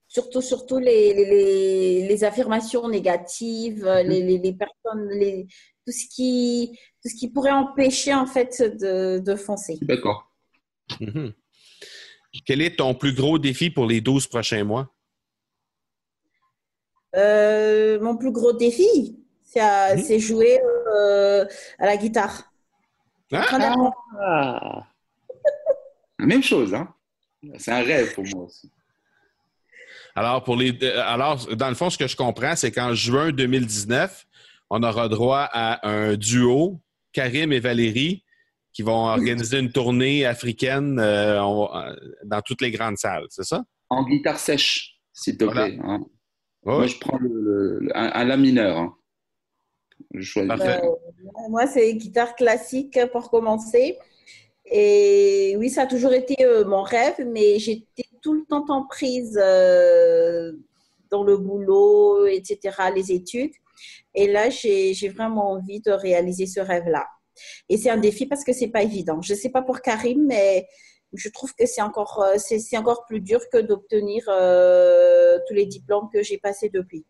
surtout, 0.09 0.43
surtout 0.43 0.79
les, 0.79 2.05
les, 2.09 2.25
affirmations 2.25 2.89
négatives, 2.89 3.85
mhm. 3.85 4.09
les, 4.09 4.39
les, 4.39 4.53
personnes, 4.53 5.09
les, 5.11 5.47
tout, 5.87 5.93
ce 5.93 6.07
qui, 6.09 6.79
tout 7.03 7.09
ce 7.09 7.15
qui 7.15 7.29
pourrait 7.31 7.53
empêcher 7.53 8.15
en 8.15 8.27
fait 8.27 8.63
de, 8.63 9.19
de 9.19 9.35
foncer. 9.37 9.79
D'accord. 9.83 10.31
Mhm. 11.01 11.33
Quel 12.47 12.63
est 12.63 12.77
ton 12.77 12.95
plus 12.95 13.15
gros 13.15 13.39
défi 13.39 13.71
pour 13.71 13.87
les 13.87 14.01
12 14.01 14.27
prochains 14.27 14.65
mois? 14.65 14.93
Euh, 17.17 18.01
mon 18.01 18.17
plus 18.17 18.31
gros 18.31 18.53
défi, 18.53 19.21
Mhm. 19.57 20.03
c'est 20.03 20.19
jouer 20.19 20.61
euh, 20.91 21.45
à 21.79 21.87
la 21.87 21.97
guitare. 21.97 22.53
Ah. 23.33 24.87
Même 26.19 26.43
chose, 26.43 26.75
hein? 26.75 26.89
C'est 27.59 27.73
un 27.73 27.83
rêve 27.83 28.15
pour 28.15 28.25
moi 28.27 28.45
aussi. 28.45 28.71
Alors, 30.15 30.43
pour 30.43 30.57
les, 30.57 30.77
alors, 30.99 31.47
dans 31.55 31.69
le 31.69 31.75
fond, 31.75 31.89
ce 31.89 31.97
que 31.97 32.07
je 32.07 32.17
comprends, 32.17 32.57
c'est 32.57 32.73
qu'en 32.73 32.95
juin 32.95 33.31
2019, 33.31 34.27
on 34.71 34.83
aura 34.83 35.09
droit 35.09 35.49
à 35.53 35.89
un 35.89 36.17
duo, 36.17 36.81
Karim 37.13 37.53
et 37.53 37.61
Valérie, 37.61 38.25
qui 38.73 38.83
vont 38.83 39.07
organiser 39.07 39.59
une 39.59 39.73
tournée 39.73 40.25
africaine 40.25 40.99
euh, 41.01 41.41
dans 42.25 42.41
toutes 42.43 42.61
les 42.61 42.71
grandes 42.71 42.99
salles, 42.99 43.27
c'est 43.29 43.45
ça? 43.45 43.65
En 43.89 44.05
guitare 44.05 44.39
sèche, 44.39 44.97
s'il 45.13 45.37
te 45.37 45.45
plaît. 45.45 45.79
Hein. 45.83 46.01
Moi, 46.65 46.87
je 46.87 46.97
prends 46.99 47.19
le, 47.19 47.89
un, 47.95 48.11
un, 48.15 48.25
la 48.25 48.37
mineur. 48.37 48.79
Hein. 48.79 48.95
Euh, 50.15 51.49
moi, 51.49 51.67
c'est 51.67 51.95
guitare 51.95 52.35
classique 52.35 52.99
pour 53.13 53.31
commencer. 53.31 53.99
Et 54.67 55.57
oui, 55.59 55.71
ça 55.71 55.83
a 55.83 55.87
toujours 55.87 56.13
été 56.13 56.45
euh, 56.45 56.65
mon 56.65 56.83
rêve, 56.83 57.27
mais 57.27 57.59
j'étais 57.59 58.05
tout 58.23 58.35
le 58.35 58.45
temps 58.45 58.65
en 58.69 58.87
prise 58.87 59.39
euh, 59.43 60.53
dans 61.11 61.25
le 61.25 61.37
boulot, 61.37 62.27
etc., 62.27 62.77
les 62.95 63.13
études. 63.13 63.53
Et 64.15 64.27
là, 64.27 64.51
j'ai 64.51 65.09
vraiment 65.09 65.53
envie 65.53 65.81
de 65.81 65.91
réaliser 65.91 66.47
ce 66.47 66.61
rêve-là. 66.61 67.07
Et 67.69 67.77
c'est 67.79 67.91
un 67.91 67.97
défi 67.97 68.27
parce 68.27 68.45
que 68.45 68.53
c'est 68.53 68.69
pas 68.69 68.83
évident. 68.83 69.21
Je 69.23 69.35
sais 69.35 69.51
pas 69.51 69.63
pour 69.63 69.81
Karim, 69.81 70.27
mais 70.27 70.69
je 71.15 71.29
trouve 71.31 71.55
que 71.55 71.67
c'est 71.67 71.81
encore, 71.81 72.25
c'est 72.37 72.77
encore 72.77 73.07
plus 73.07 73.21
dur 73.21 73.41
que 73.51 73.59
d'obtenir 73.59 74.25
tous 75.49 75.55
les 75.55 75.67
diplômes 75.67 76.09
que 76.13 76.23
j'ai 76.23 76.39
passés 76.39 76.69
depuis. 76.69 77.05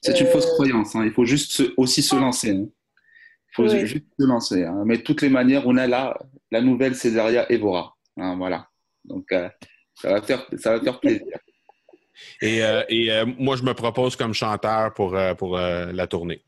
C'est 0.00 0.20
une 0.20 0.26
fausse 0.26 0.46
euh, 0.46 0.54
croyance. 0.54 0.94
Hein. 0.94 1.04
Il 1.04 1.12
faut 1.12 1.24
juste 1.24 1.62
aussi 1.76 2.02
se 2.02 2.14
lancer. 2.16 2.50
Hein. 2.50 2.66
Il 2.66 3.54
faut 3.54 3.68
juste 3.68 4.04
se 4.18 4.26
lancer. 4.26 4.64
Hein. 4.64 4.82
Mais 4.84 4.98
de 4.98 5.02
toutes 5.02 5.22
les 5.22 5.28
manières, 5.28 5.66
on 5.66 5.76
a 5.76 5.86
là 5.86 6.16
la 6.50 6.60
nouvelle 6.60 6.94
Césaria 6.94 7.50
Evora. 7.50 7.94
voilà. 8.16 8.68
Donc, 9.04 9.26
euh, 9.32 9.48
ça, 9.94 10.10
va 10.10 10.22
faire, 10.22 10.46
ça 10.58 10.76
va 10.76 10.82
faire 10.82 11.00
plaisir. 11.00 11.26
Et, 12.40 12.62
euh, 12.62 13.26
moi, 13.38 13.56
je 13.56 13.62
me 13.62 13.74
propose 13.74 14.16
comme 14.16 14.34
chanteur 14.34 14.94
pour, 14.94 15.16
pour 15.36 15.58
la 15.58 16.06
tournée. 16.06 16.42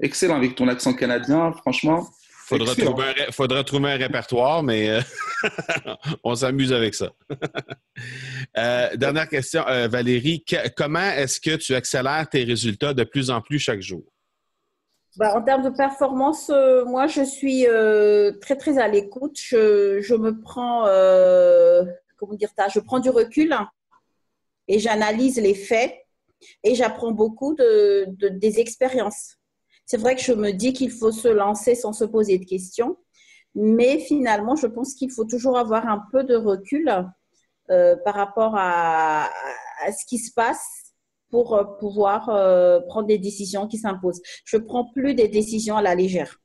Excellent. 0.00 0.36
Avec 0.36 0.54
ton 0.54 0.68
accent 0.68 0.92
canadien, 0.92 1.52
franchement. 1.52 2.06
Faudra 2.46 2.74
trouver, 2.74 3.04
un, 3.04 3.32
faudra 3.32 3.64
trouver 3.64 3.92
un 3.92 3.96
répertoire, 3.96 4.62
mais 4.62 5.00
on 6.24 6.34
s'amuse 6.34 6.72
avec 6.72 6.94
ça. 6.94 7.12
Euh, 8.58 8.94
dernière 8.96 9.28
question, 9.28 9.66
euh, 9.68 9.88
Valérie. 9.88 10.44
comment 10.76 11.10
est-ce 11.10 11.40
que 11.40 11.56
tu 11.56 11.74
accélères 11.74 12.28
tes 12.28 12.44
résultats 12.44 12.92
de 12.92 13.04
plus 13.04 13.30
en 13.30 13.40
plus 13.40 13.58
chaque 13.58 13.80
jour? 13.80 14.02
Ben, 15.16 15.30
en 15.34 15.42
termes 15.42 15.62
de 15.62 15.70
performance, 15.70 16.50
euh, 16.50 16.84
moi, 16.84 17.06
je 17.06 17.22
suis 17.22 17.64
très, 18.40 18.56
très 18.56 18.78
à 18.78 18.88
l'écoute. 18.88 19.38
Je, 19.38 20.14
me 20.14 20.40
prends, 20.40 20.82
comment 22.16 22.34
dire 22.34 22.50
je 22.72 22.80
prends 22.80 23.00
du 23.00 23.08
recul 23.10 23.54
et 24.68 24.78
j'analyse 24.78 25.38
les 25.38 25.54
faits 25.54 25.94
et 26.62 26.74
j'apprends 26.74 27.12
beaucoup 27.12 27.54
de, 27.54 28.06
des 28.30 28.60
expériences. 28.60 29.36
C'est 29.84 29.98
vrai 29.98 30.16
que 30.16 30.22
je 30.22 30.32
me 30.32 30.50
dis 30.50 30.72
qu'il 30.72 30.90
faut 30.90 31.12
se 31.12 31.28
lancer 31.28 31.74
sans 31.74 31.92
se 31.92 32.04
poser 32.04 32.38
de 32.38 32.44
questions, 32.44 32.98
mais 33.56 33.98
finalement, 33.98 34.54
je 34.54 34.66
pense 34.66 34.94
qu'il 34.94 35.10
faut 35.10 35.24
toujours 35.24 35.58
avoir 35.58 35.88
un 35.88 36.02
peu 36.12 36.22
de 36.24 36.36
recul 36.36 36.94
euh, 37.70 37.96
par 38.04 38.14
rapport 38.14 38.54
à, 38.54 39.28
ce 39.90 40.04
qui 40.06 40.18
se 40.18 40.32
passe 40.32 40.62
pour 41.30 41.54
euh, 41.54 41.64
pouvoir 41.80 42.28
euh, 42.28 42.80
prendre 42.80 43.08
des 43.08 43.18
décisions 43.18 43.66
qui 43.66 43.78
s'imposent. 43.78 44.20
Je 44.44 44.58
prends 44.58 44.84
plus 44.92 45.14
des 45.14 45.28
décisions 45.28 45.76
à 45.78 45.82
la 45.82 45.94
légère. 45.94 46.38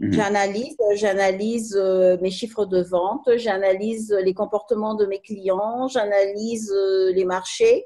Mhm. 0.00 0.12
J'analyse, 0.14 0.76
j'analyse 0.94 1.76
mes 2.22 2.30
chiffres 2.30 2.64
de 2.64 2.80
vente, 2.80 3.28
j'analyse 3.36 4.10
les 4.24 4.32
comportements 4.32 4.94
de 4.94 5.04
mes 5.04 5.20
clients, 5.20 5.86
j'analyse 5.86 6.72
les 7.14 7.24
marchés. 7.26 7.84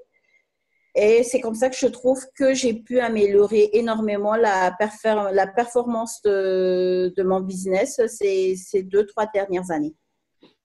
Et 0.99 1.23
c'est 1.25 1.41
comme 1.41 1.55
ça 1.55 1.69
que 1.69 1.77
je 1.77 1.89
trouve 1.89 2.25
que 2.35 2.55
j'ai 2.55 2.73
pu 2.73 3.01
améliorer 3.01 3.69
énormément 3.75 4.35
la, 4.35 4.75
performance 4.79 6.23
de, 6.23 7.23
mon 7.23 7.41
business 7.41 8.01
ces, 8.09 8.57
ces 8.57 8.83
deux, 8.83 9.05
trois 9.05 9.27
dernières 9.27 9.71
années. 9.71 9.95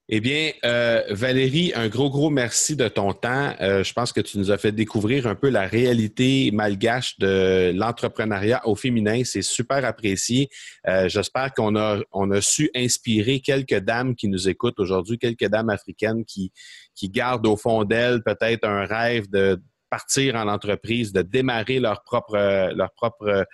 Eh 0.08 0.20
bien, 0.20 0.50
euh, 0.64 1.02
Valérie, 1.10 1.72
un 1.74 1.88
gros, 1.88 2.10
gros 2.10 2.28
merci 2.28 2.76
de 2.76 2.88
ton 2.88 3.12
temps. 3.12 3.54
Euh, 3.60 3.84
je 3.84 3.92
pense 3.92 4.12
que 4.12 4.20
tu 4.20 4.36
nous 4.36 4.50
as 4.50 4.58
fait 4.58 4.72
découvrir 4.72 5.26
un 5.26 5.34
peu 5.34 5.48
la 5.48 5.66
réalité 5.66 6.50
malgache 6.52 7.18
de 7.18 7.72
l'entrepreneuriat 7.74 8.66
au 8.66 8.74
féminin. 8.74 9.22
C'est 9.24 9.42
super 9.42 9.84
apprécié. 9.84 10.48
Euh, 10.88 11.08
j'espère 11.08 11.54
qu'on 11.54 11.76
a, 11.76 12.00
on 12.10 12.30
a 12.30 12.40
su 12.40 12.68
inspirer 12.74 13.40
quelques 13.40 13.78
dames 13.78 14.14
qui 14.14 14.28
nous 14.28 14.48
écoutent 14.48 14.80
aujourd'hui, 14.80 15.18
quelques 15.18 15.48
dames 15.48 15.70
africaines 15.70 16.24
qui, 16.24 16.52
qui 16.94 17.08
gardent 17.08 17.46
au 17.46 17.56
fond 17.56 17.84
d'elles 17.84 18.22
peut-être 18.22 18.66
un 18.66 18.84
rêve 18.84 19.30
de, 19.30 19.62
partir 19.92 20.36
en 20.36 20.48
entreprise, 20.48 21.12
de 21.12 21.20
démarrer 21.20 21.78
leur 21.78 22.02
propre 22.02 22.38
leur 22.74 22.90
propre 22.92 23.44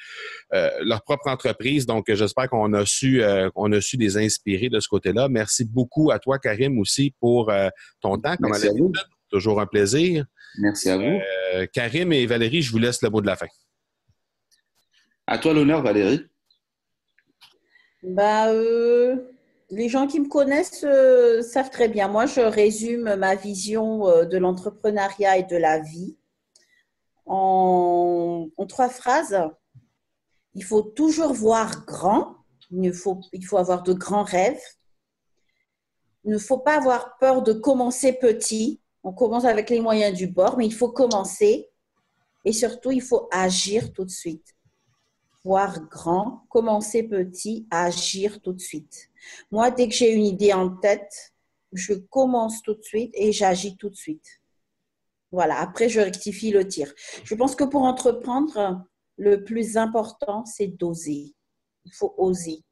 euh, 0.55 0.71
leur 0.83 1.03
propre 1.03 1.27
entreprise. 1.27 1.85
Donc, 1.85 2.05
j'espère 2.07 2.49
qu'on 2.49 2.73
a 2.75 2.87
su 2.87 3.25
euh, 3.25 3.51
on 3.57 3.73
a 3.73 3.81
su 3.81 3.97
les 3.97 4.17
inspirer 4.17 4.69
de 4.69 4.79
ce 4.79 4.87
côté-là. 4.87 5.29
Merci 5.29 5.65
beaucoup 5.65 6.13
à 6.13 6.21
toi, 6.21 6.39
Karim, 6.39 6.79
aussi 6.79 7.13
pour 7.19 7.51
euh, 7.51 7.69
ton 8.01 8.19
temps. 8.19 8.37
Comme 8.37 8.53
Merci 8.53 8.69
à 8.69 8.73
vous. 8.73 8.93
Toujours 9.29 9.61
un 9.61 9.67
plaisir. 9.67 10.27
Merci 10.59 10.91
à 10.91 10.97
vous. 10.97 11.19
Karim 11.73 12.13
et 12.13 12.25
Valérie, 12.25 12.63
je 12.63 12.71
vous 12.71 12.79
laisse 12.79 13.03
le 13.03 13.11
mot 13.11 13.21
de 13.21 13.27
la 13.27 13.35
fin. 13.35 13.49
À 15.27 15.39
toi 15.39 15.53
l'honneur, 15.53 15.83
Valérie. 15.83 16.25
Bah, 18.05 18.47
les 19.71 19.89
gens 19.89 20.07
qui 20.07 20.21
me 20.21 20.29
connaissent 20.29 20.85
euh, 20.85 21.43
savent 21.43 21.71
très 21.71 21.89
bien. 21.89 22.09
Moi, 22.09 22.27
je 22.27 22.41
résume 22.41 23.17
ma 23.17 23.35
vision 23.35 24.09
euh, 24.09 24.25
de 24.25 24.39
l'entrepreneuriat 24.39 25.39
et 25.39 25.43
de 25.43 25.57
la 25.57 25.81
vie 25.81 26.17
en, 27.29 28.49
trois 28.69 28.89
phrases. 28.89 29.39
Il 30.55 30.65
faut 30.65 30.83
toujours 30.83 31.33
voir 31.33 31.85
grand. 31.87 32.37
Il 32.71 32.93
faut, 32.93 33.21
il 33.33 33.45
faut 33.45 33.59
avoir 33.59 33.83
de 33.83 33.93
grands 33.93 34.25
rêves. 34.25 34.61
Il 36.25 36.33
ne 36.33 36.39
faut 36.39 36.59
pas 36.59 36.77
avoir 36.77 37.17
peur 37.19 37.43
de 37.43 37.53
commencer 37.53 38.13
petit. 38.13 38.81
On 39.03 39.13
commence 39.13 39.45
avec 39.45 39.71
les 39.71 39.81
moyens 39.81 40.17
du 40.17 40.27
bord, 40.27 40.59
mais 40.59 40.67
il 40.67 40.75
faut 40.75 40.91
commencer. 40.91 41.71
Et 42.45 42.53
surtout, 42.53 42.91
il 42.91 43.03
faut 43.03 43.29
agir 43.31 43.93
tout 43.93 44.05
de 44.05 44.11
suite 44.11 44.55
voir 45.49 45.81
grand, 45.89 46.45
commencer 46.51 47.03
petit, 47.03 47.67
agir 47.71 48.41
tout 48.43 48.53
de 48.53 48.61
suite. 48.61 49.09
Moi, 49.51 49.71
dès 49.71 49.89
que 49.89 49.95
j'ai 49.95 50.13
une 50.13 50.27
idée 50.27 50.53
en 50.53 50.69
tête, 50.69 51.33
je 51.73 51.95
commence 51.95 52.63
tout 52.63 52.75
de 52.75 52.83
suite 52.83 53.13
et 53.15 53.33
j'agis 53.33 53.77
tout 53.77 53.89
de 53.89 53.97
suite. 53.97 54.43
Voilà, 55.31 55.59
après, 55.61 55.89
je 55.89 56.01
rectifie 56.01 56.51
le 56.51 56.67
tir. 56.67 56.93
Je 57.25 57.35
pense 57.35 57.55
que 57.55 57.65
pour 57.65 57.83
entreprendre, 57.83 58.85
le 59.17 59.45
plus 59.45 59.77
important, 59.77 60.45
c'est 60.47 60.69
d'oser. 60.69 61.35
Il 61.85 61.93
faut 61.93 62.15
oser. 62.17 62.63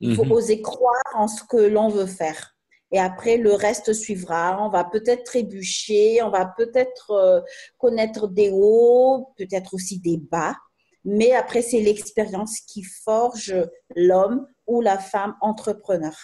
Il 0.00 0.14
faut 0.14 0.24
mhm. 0.24 0.32
oser 0.32 0.62
croire 0.62 1.02
en 1.14 1.28
ce 1.28 1.42
que 1.44 1.56
l'on 1.56 1.88
veut 1.88 2.06
faire. 2.06 2.56
Et 2.90 2.98
après, 2.98 3.38
le 3.38 3.54
reste 3.54 3.92
suivra. 3.92 4.58
On 4.64 4.68
va 4.68 4.84
peut-être 4.84 5.24
trébucher, 5.24 6.22
on 6.22 6.30
va 6.30 6.46
peut-être 6.56 7.10
euh, 7.12 7.40
connaître 7.78 8.28
des 8.28 8.50
hauts, 8.52 9.32
peut-être 9.36 9.74
aussi 9.74 9.98
des 9.98 10.18
bas. 10.18 10.56
Mais 11.04 11.32
après, 11.32 11.62
c'est 11.62 11.80
l'expérience 11.80 12.60
qui 12.60 12.82
forge 12.82 13.54
l'homme 13.96 14.46
ou 14.66 14.82
la 14.82 14.98
femme 14.98 15.34
entrepreneur. 15.40 16.14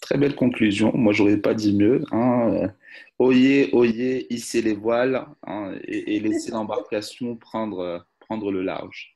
Très 0.00 0.18
belle 0.18 0.36
conclusion. 0.36 0.92
Moi, 0.94 1.12
j'aurais 1.12 1.38
pas 1.38 1.54
dit 1.54 1.74
mieux. 1.74 2.04
Hein. 2.12 2.72
Oyez, 3.18 3.70
oyez, 3.72 4.32
hissez 4.32 4.62
les 4.62 4.74
voiles 4.74 5.26
hein, 5.46 5.72
et, 5.84 6.20
laissez 6.24 6.50
l'embarcation 6.50 7.36
prendre, 7.36 8.06
prendre 8.20 8.52
le 8.52 8.62
large. 8.62 9.14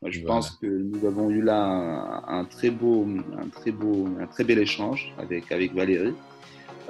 Moi, 0.00 0.10
je 0.10 0.20
pense 0.20 0.50
que 0.50 0.66
nous 0.66 1.06
avons 1.06 1.30
eu 1.30 1.42
là 1.42 2.24
un, 2.26 2.44
très 2.44 2.70
beau, 2.70 3.06
un 3.38 3.48
très 3.48 3.70
beau, 3.70 4.08
un 4.20 4.26
très 4.26 4.42
bel 4.42 4.58
échange 4.58 5.14
avec, 5.18 5.52
avec 5.52 5.74
Valérie. 5.74 6.14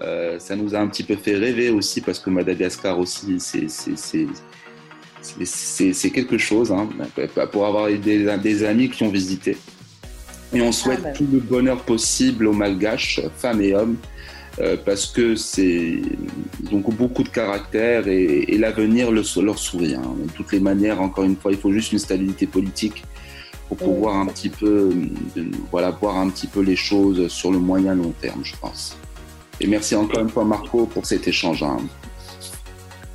Euh, 0.00 0.38
ça 0.38 0.56
nous 0.56 0.74
a 0.74 0.78
un 0.78 0.88
petit 0.88 1.02
peu 1.02 1.16
fait 1.16 1.36
rêver 1.36 1.68
aussi 1.68 2.00
parce 2.00 2.18
que 2.18 2.30
Madagascar 2.30 2.98
aussi, 2.98 3.38
c'est 3.38 3.68
c'est 5.44 6.10
quelque 6.10 6.38
chose 6.38 6.72
hein, 6.72 6.88
pour 7.52 7.66
avoir 7.66 7.88
des, 7.88 7.98
des, 8.38 8.64
amis 8.64 8.88
qui 8.88 9.02
ont 9.02 9.10
visité. 9.10 9.58
Et 10.54 10.62
on 10.62 10.72
souhaite 10.72 11.00
ah, 11.02 11.08
bah 11.08 11.12
tout 11.12 11.26
le 11.30 11.38
bonheur 11.38 11.82
possible 11.82 12.46
aux 12.46 12.52
Malgaches, 12.52 13.20
femmes 13.36 13.60
et 13.62 13.74
hommes, 13.74 13.96
euh, 14.60 14.76
parce 14.84 15.06
que 15.06 15.34
c'est 15.34 16.02
ont 16.70 16.80
beaucoup 16.80 17.22
de 17.22 17.28
caractère 17.28 18.06
et, 18.06 18.56
l'avenir 18.58 19.10
leur 19.10 19.58
sourit. 19.58 19.94
Hein. 19.94 20.02
De 20.24 20.30
toutes 20.32 20.52
les 20.52 20.60
manières, 20.60 21.00
encore 21.00 21.24
une 21.24 21.36
fois, 21.36 21.52
il 21.52 21.58
faut 21.58 21.72
juste 21.72 21.92
une 21.92 21.98
stabilité 21.98 22.46
politique 22.46 23.02
pour 23.68 23.76
pouvoir 23.76 24.16
un 24.16 24.26
petit 24.26 24.50
peu, 24.50 24.90
voilà, 25.70 25.90
voir 25.90 26.18
un 26.18 26.28
petit 26.28 26.46
peu 26.46 26.60
les 26.60 26.76
choses 26.76 27.28
sur 27.28 27.50
le 27.50 27.58
moyen 27.58 27.94
long 27.94 28.12
terme, 28.20 28.44
je 28.44 28.54
pense. 28.56 28.96
Et 29.60 29.66
merci 29.66 29.94
encore 29.94 30.20
une 30.20 30.28
fois 30.28 30.44
Marco 30.44 30.86
pour 30.86 31.06
cet 31.06 31.28
échange. 31.28 31.62
Hein. 31.62 31.78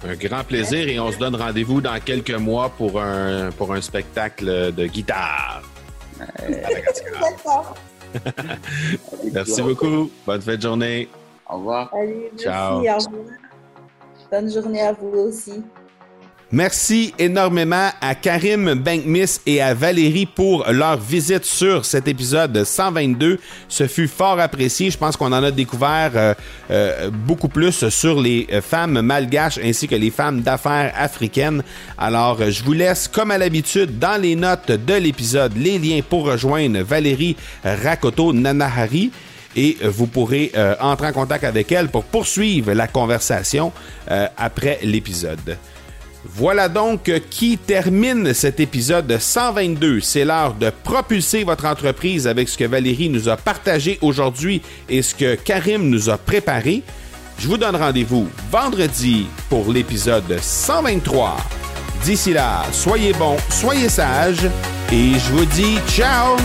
Un 0.08 0.15
grand 0.15 0.43
plaisir 0.43 0.88
et 0.88 1.00
on 1.00 1.12
se 1.12 1.17
donne 1.17 1.36
rendez-vous 1.36 1.82
dans 1.82 2.00
quelques 2.00 2.32
mois 2.32 2.69
pour 2.69 3.02
un, 3.02 3.52
pour 3.52 3.73
un 3.73 3.82
spectacle 3.82 4.73
de 4.73 4.88
guitare. 4.88 5.62
merci 9.34 9.62
beaucoup. 9.62 10.10
Bonne 10.26 10.41
fin 10.41 10.56
de 10.56 10.62
journée. 10.62 11.10
Au 11.50 11.58
revoir. 11.58 11.92
Ciao. 12.38 12.84
Bonne 14.32 14.52
journée 14.52 14.82
à 14.82 14.94
vous 14.94 15.18
aussi. 15.20 15.64
Merci 16.50 17.14
énormément 17.20 17.90
à 18.00 18.16
Karim 18.16 18.74
Bankmiss 18.76 19.42
et 19.46 19.62
à 19.62 19.74
Valérie 19.74 20.26
pour 20.26 20.66
leur 20.72 20.98
visite 20.98 21.44
sur 21.44 21.84
cet 21.84 22.08
épisode 22.08 22.64
122. 22.64 23.38
Ce 23.68 23.86
fut 23.86 24.08
fort 24.08 24.40
apprécié. 24.40 24.90
Je 24.90 24.98
pense 24.98 25.18
qu'on 25.18 25.34
en 25.34 25.44
a 25.44 25.52
découvert 25.52 26.12
euh, 26.16 26.34
euh, 26.72 27.10
beaucoup 27.12 27.50
plus 27.50 27.90
sur 27.90 28.22
les 28.22 28.48
femmes 28.62 29.02
malgaches 29.02 29.60
ainsi 29.62 29.90
que 29.90 29.96
les 29.96 30.10
femmes 30.10 30.40
d'affaires 30.40 30.94
africaines. 30.96 31.64
Alors, 31.98 32.40
je 32.50 32.64
vous 32.64 32.72
laisse, 32.74 33.10
comme 33.10 33.32
à 33.32 33.38
l'habitude, 33.38 34.00
dans 34.00 34.22
les 34.22 34.38
notes 34.38 34.72
de 34.72 34.94
l'épisode, 34.94 35.52
les 35.58 35.78
liens 35.78 36.00
pour 36.10 36.28
rejoindre 36.28 36.80
Valérie 36.80 37.36
Rakoto 37.66 38.32
Nanahari 38.32 39.12
et 39.58 39.78
vous 39.84 40.08
pourrez 40.08 40.52
euh, 40.56 40.76
entrer 40.80 41.08
en 41.08 41.12
contact 41.12 41.43
avec 41.43 41.72
elle 41.74 41.89
pour 41.89 42.06
poursuivre 42.06 42.72
la 42.72 42.88
conversation 42.88 43.74
après 44.38 44.80
l'épisode. 44.84 45.58
Voilà 46.36 46.67
donc 46.67 47.12
qui 47.30 47.58
termine 47.58 48.34
cet 48.34 48.60
épisode 48.60 49.17
122. 49.17 50.02
C'est 50.02 50.26
l'heure 50.26 50.54
de 50.54 50.72
propulser 50.84 51.43
votre 51.43 51.65
entreprise 51.65 52.28
avec 52.28 52.50
ce 52.50 52.58
que 52.58 52.65
Valérie 52.65 53.10
nous 53.10 53.30
a 53.30 53.38
partagé 53.38 53.98
aujourd'hui 54.02 54.62
et 54.89 55.02
ce 55.02 55.15
que 55.15 55.36
Karim 55.36 55.89
nous 55.89 56.10
a 56.10 56.17
préparé. 56.17 56.84
Je 57.39 57.48
vous 57.48 57.58
donne 57.58 57.76
rendez-vous 57.76 58.28
vendredi 58.52 59.28
pour 59.50 59.72
l'épisode 59.72 60.39
123. 60.41 61.38
D'ici 62.04 62.34
là, 62.34 62.65
soyez 62.72 63.13
bons, 63.13 63.38
soyez 63.50 63.89
sages 63.89 64.50
et 64.91 65.13
je 65.13 65.32
vous 65.32 65.46
dis 65.46 65.78
ciao 65.88 66.36